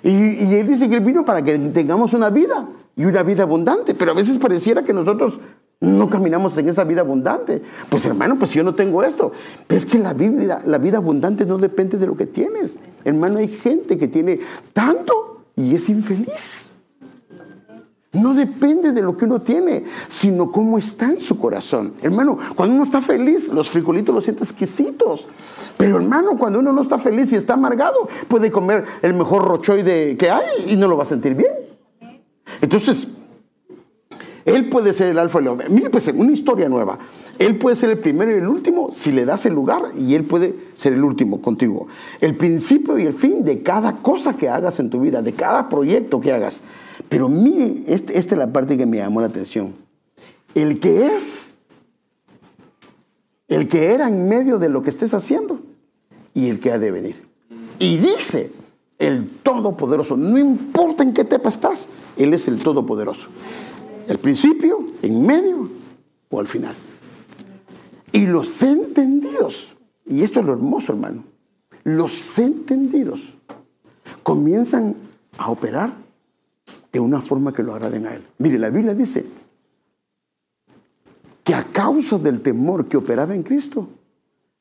[0.06, 3.96] Y, Él dice que Él vino para que tengamos una vida y una vida abundante.
[3.96, 5.40] Pero a veces pareciera que nosotros
[5.80, 7.64] no caminamos en esa vida abundante.
[7.90, 9.32] Pues hermano, pues yo no tengo esto.
[9.66, 12.80] Pero es que la, vida, la vida abundante no depende de lo que tienes.
[13.04, 14.40] Hermano, hay gente que tiene
[14.74, 16.65] tanto y es infeliz.
[18.16, 21.94] No depende de lo que uno tiene, sino cómo está en su corazón.
[22.02, 25.28] Hermano, cuando uno está feliz, los frijolitos los siente exquisitos.
[25.78, 30.18] Pero hermano, cuando uno no está feliz y está amargado, puede comer el mejor rochoide
[30.18, 31.52] que hay y no lo va a sentir bien.
[32.62, 33.08] Entonces,
[34.46, 35.70] él puede ser el alfa y el omega.
[35.70, 37.00] Mire, pues una historia nueva.
[37.40, 40.24] Él puede ser el primero y el último si le das el lugar y él
[40.24, 41.88] puede ser el último contigo.
[42.22, 45.68] El principio y el fin de cada cosa que hagas en tu vida, de cada
[45.68, 46.62] proyecto que hagas.
[47.10, 49.76] Pero mire, este, esta es la parte que me llamó la atención.
[50.54, 51.46] El que es
[53.48, 55.60] el que era en medio de lo que estés haciendo
[56.34, 57.28] y el que ha de venir.
[57.80, 58.52] Y dice
[58.98, 63.28] el Todopoderoso, no importa en qué etapa estás, Él es el Todopoderoso.
[64.08, 65.70] El principio, en medio
[66.30, 66.76] o al final.
[68.12, 69.76] Y los entendidos,
[70.06, 71.24] y esto es lo hermoso hermano,
[71.84, 73.22] los entendidos
[74.24, 74.96] comienzan
[75.38, 75.94] a operar
[76.96, 78.26] de una forma que lo agraden a Él.
[78.38, 79.26] Mire, la Biblia dice
[81.44, 83.90] que a causa del temor que operaba en Cristo,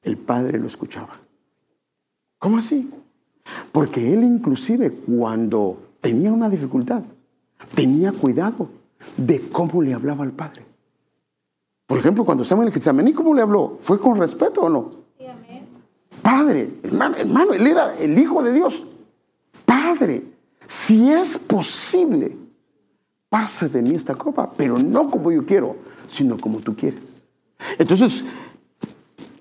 [0.03, 1.17] el Padre lo escuchaba.
[2.41, 2.91] ¿Cómo así?
[3.71, 7.05] Porque Él inclusive cuando tenía una dificultad,
[7.73, 8.69] tenía cuidado
[9.17, 10.67] de cómo le hablaba al Padre.
[11.87, 13.79] Por ejemplo, cuando estaba en el Getsemaní, ¿cómo le habló?
[13.81, 14.91] ¿Fue con respeto o no?
[15.17, 15.69] Sí, amén.
[16.21, 18.85] Padre, hermano, hermano, él era el Hijo de Dios.
[19.65, 20.34] Padre,
[20.67, 22.37] si es posible,
[23.29, 27.25] pase de mí esta copa, pero no como yo quiero, sino como tú quieres.
[27.79, 28.25] Entonces,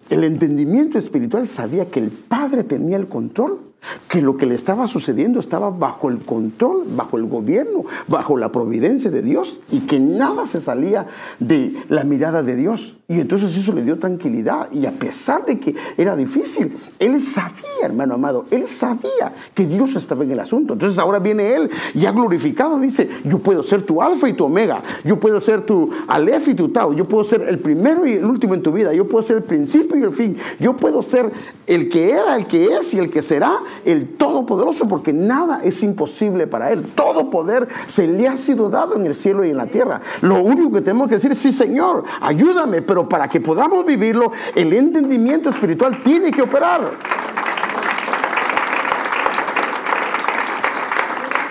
[0.10, 3.73] el entendimiento espiritual sabía que el Padre tenía el control
[4.08, 8.52] que lo que le estaba sucediendo estaba bajo el control, bajo el gobierno, bajo la
[8.52, 11.08] providencia de Dios y que nada se salía
[11.40, 12.96] de la mirada de Dios.
[13.08, 17.84] Y entonces eso le dio tranquilidad y a pesar de que era difícil, él sabía,
[17.84, 20.74] hermano amado, él sabía que Dios estaba en el asunto.
[20.74, 24.82] Entonces ahora viene él ya glorificado, dice, yo puedo ser tu alfa y tu omega,
[25.04, 28.26] yo puedo ser tu alef y tu tau, yo puedo ser el primero y el
[28.26, 31.32] último en tu vida, yo puedo ser el principio y el fin, yo puedo ser
[31.68, 35.84] el que era, el que es y el que será el Todopoderoso, porque nada es
[35.84, 36.84] imposible para Él.
[36.96, 40.02] Todo poder se le ha sido dado en el cielo y en la tierra.
[40.22, 44.32] Lo único que tenemos que decir es, sí Señor, ayúdame, pero para que podamos vivirlo,
[44.56, 46.82] el entendimiento espiritual tiene que operar.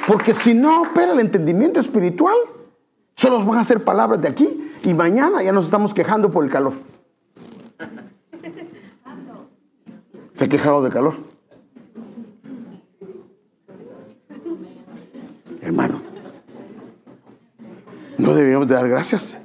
[0.07, 2.35] Porque si no opera el entendimiento espiritual,
[3.15, 6.51] solo van a ser palabras de aquí y mañana ya nos estamos quejando por el
[6.51, 6.73] calor.
[10.35, 11.32] ¿Se ha quejado del calor?
[15.63, 16.03] Hermano.
[18.19, 19.39] No debemos de dar gracias.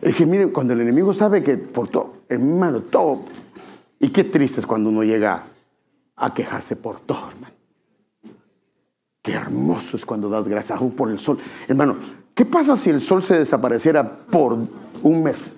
[0.00, 3.20] Es que miren, cuando el enemigo sabe que por todo, hermano, todo.
[4.00, 5.44] Y qué triste es cuando uno llega
[6.16, 7.54] a quejarse por todo, hermano.
[9.22, 11.38] Qué hermoso es cuando das gracias por el sol.
[11.66, 11.96] Hermano,
[12.34, 14.58] ¿qué pasa si el sol se desapareciera por
[15.02, 15.54] un mes?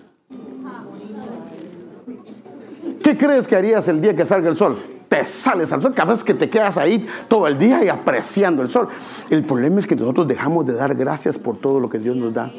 [3.02, 4.95] ¿Qué crees que harías el día que salga el sol?
[5.16, 8.68] Te sales al sol, capaz que te quedas ahí todo el día y apreciando el
[8.68, 8.88] sol.
[9.30, 12.34] El problema es que nosotros dejamos de dar gracias por todo lo que Dios nos
[12.34, 12.50] da.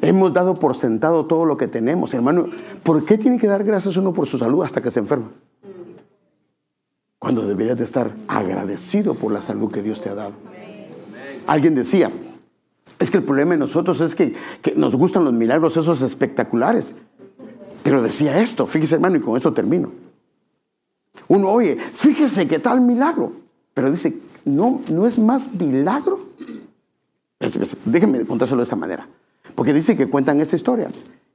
[0.00, 2.12] Hemos dado por sentado todo lo que tenemos.
[2.12, 2.46] Hermano,
[2.82, 5.30] ¿por qué tiene que dar gracias uno por su salud hasta que se enferma?
[7.18, 10.32] Cuando deberías de estar agradecido por la salud que Dios te ha dado.
[11.46, 12.10] Alguien decía,
[12.98, 16.96] es que el problema de nosotros es que, que nos gustan los milagros esos espectaculares.
[17.84, 20.01] Pero decía esto, fíjese hermano, y con esto termino.
[21.28, 23.32] Uno oye, fíjese qué tal milagro.
[23.74, 26.20] Pero dice, no, no es más milagro.
[27.84, 29.08] Déjenme contárselo de esa manera.
[29.54, 30.88] Porque dice que cuentan esa historia.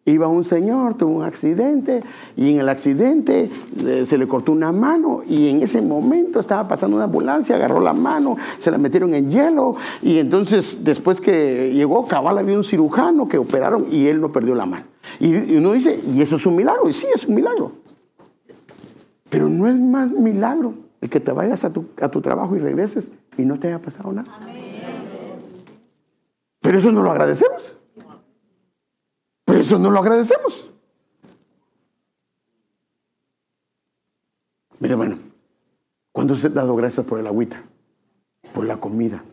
[0.06, 2.02] Iba un señor, tuvo un accidente
[2.38, 3.52] y en el accidente
[3.86, 7.82] eh, se le cortó una mano y en ese momento estaba pasando una ambulancia, agarró
[7.82, 12.64] la mano, se la metieron en hielo y entonces después que llegó cabal había un
[12.64, 14.86] cirujano que operaron y él no perdió la mano.
[15.20, 17.74] Y uno dice, y eso es un milagro, y sí es un milagro.
[19.30, 21.84] Pero no es más milagro el que te vayas a tu,
[22.22, 24.32] trabajo y regreses y no te haya pasado nada.
[26.62, 27.76] Pero eso no lo agradecemos.
[29.46, 30.70] Pero eso no lo agradecemos.
[34.80, 35.18] Mire, hermano,
[36.12, 37.62] ¿cuándo se ha dado gracias por el agüita?
[38.54, 39.24] Por la comida,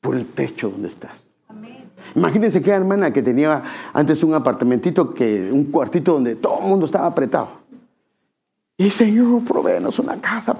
[0.00, 1.22] por el techo donde estás.
[2.14, 3.62] Imagínense que hermana que tenía
[3.92, 7.61] antes un apartamentito, que, un cuartito donde todo el mundo estaba apretado.
[8.82, 10.56] Y Señor, proveenos una casa.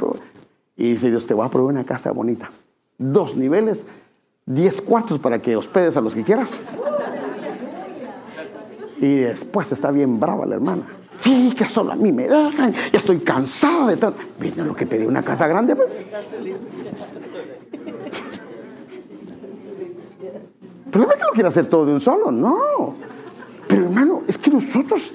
[0.76, 2.52] Y dice Dios, te voy a proveer una casa bonita.
[2.96, 3.84] Dos niveles,
[4.46, 6.62] diez cuartos para que hospedes a los que quieras.
[9.00, 10.84] Y después está bien brava la hermana.
[11.16, 12.72] Sí, que solo a mí me dejan.
[12.92, 14.20] Ya estoy cansada de tanto.
[14.38, 15.04] ¿Viste lo que pedí?
[15.04, 15.98] Una casa grande, pues.
[20.92, 22.94] Pero no es que lo quiera hacer todo de un solo, no.
[23.66, 25.12] Pero hermano, es que nosotros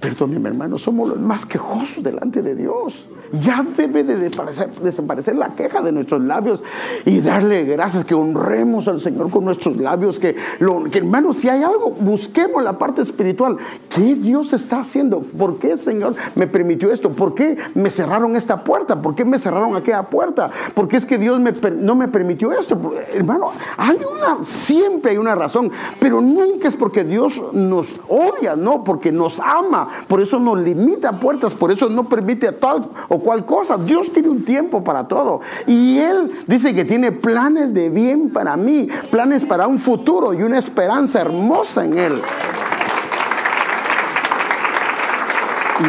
[0.00, 3.06] Perdóneme, hermano, somos los más quejosos delante de Dios.
[3.44, 6.62] Ya debe de desaparecer, la queja de nuestros labios
[7.04, 11.48] y darle gracias, que honremos al Señor con nuestros labios, que, lo, que hermano, si
[11.48, 13.58] hay algo, busquemos la parte espiritual.
[13.90, 15.20] ¿Qué Dios está haciendo?
[15.20, 17.10] ¿Por qué el Señor me permitió esto?
[17.10, 19.00] ¿Por qué me cerraron esta puerta?
[19.00, 20.50] ¿Por qué me cerraron aquella puerta?
[20.74, 21.38] ¿Por qué es que Dios
[21.78, 22.94] no me permitió esto?
[23.12, 25.70] Hermano, hay una, siempre hay una razón,
[26.00, 31.18] pero nunca es porque Dios nos odia, no, porque nos ama, por eso nos limita
[31.18, 33.76] puertas, por eso no permite a tal o cual cosa.
[33.76, 35.40] Dios tiene un tiempo para todo.
[35.66, 40.42] Y Él dice que tiene planes de bien para mí, planes para un futuro y
[40.42, 42.22] una esperanza hermosa en Él.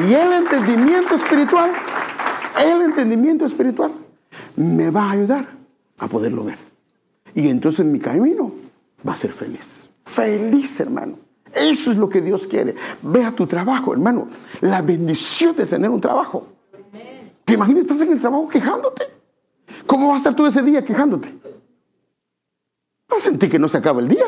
[0.07, 1.71] Y el entendimiento espiritual,
[2.57, 3.91] el entendimiento espiritual
[4.55, 5.47] me va a ayudar
[5.97, 6.57] a poderlo ver.
[7.35, 8.53] Y entonces mi camino
[9.07, 9.89] va a ser feliz.
[10.05, 11.17] Feliz, hermano.
[11.53, 12.75] Eso es lo que Dios quiere.
[13.01, 14.27] Ve a tu trabajo, hermano.
[14.61, 16.47] La bendición de tener un trabajo.
[17.45, 19.03] ¿Te imaginas estás en el trabajo quejándote?
[19.85, 21.33] ¿Cómo vas a estar tú ese día quejándote?
[23.09, 24.25] Vas a sentir que no se acaba el día.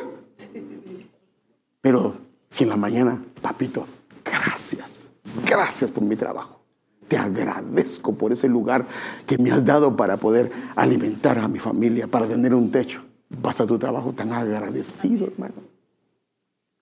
[1.79, 2.15] Pero
[2.49, 3.85] si en la mañana, papito,
[4.23, 5.11] gracias,
[5.45, 6.59] gracias por mi trabajo.
[7.07, 8.85] Te agradezco por ese lugar
[9.25, 13.01] que me has dado para poder alimentar a mi familia, para tener un techo.
[13.29, 15.55] Vas a tu trabajo tan agradecido, hermano.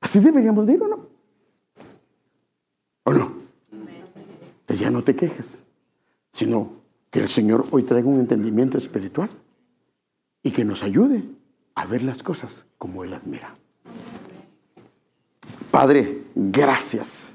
[0.01, 1.07] Así deberíamos decir, ¿o no?
[3.05, 3.33] ¿O no?
[3.71, 5.61] Entonces ya no te quejes
[6.31, 6.71] sino
[7.09, 9.29] que el Señor hoy traiga un entendimiento espiritual
[10.43, 11.23] y que nos ayude
[11.75, 13.53] a ver las cosas como Él las mira.
[15.69, 17.33] Padre, gracias.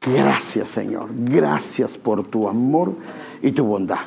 [0.00, 1.10] Gracias, Señor.
[1.12, 2.96] Gracias por tu amor
[3.42, 3.98] y tu bondad.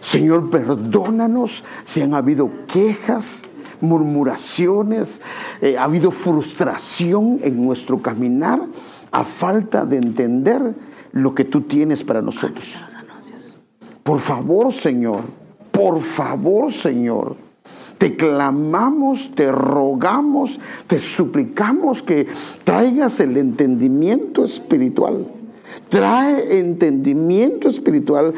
[0.00, 3.42] Señor, perdónanos si han habido quejas,
[3.80, 5.22] murmuraciones,
[5.60, 8.60] eh, ha habido frustración en nuestro caminar
[9.10, 10.74] a falta de entender
[11.12, 12.76] lo que tú tienes para nosotros.
[14.02, 15.20] Por favor, Señor,
[15.70, 17.36] por favor, Señor,
[17.98, 22.26] te clamamos, te rogamos, te suplicamos que
[22.64, 25.26] traigas el entendimiento espiritual.
[25.88, 28.34] Trae entendimiento espiritual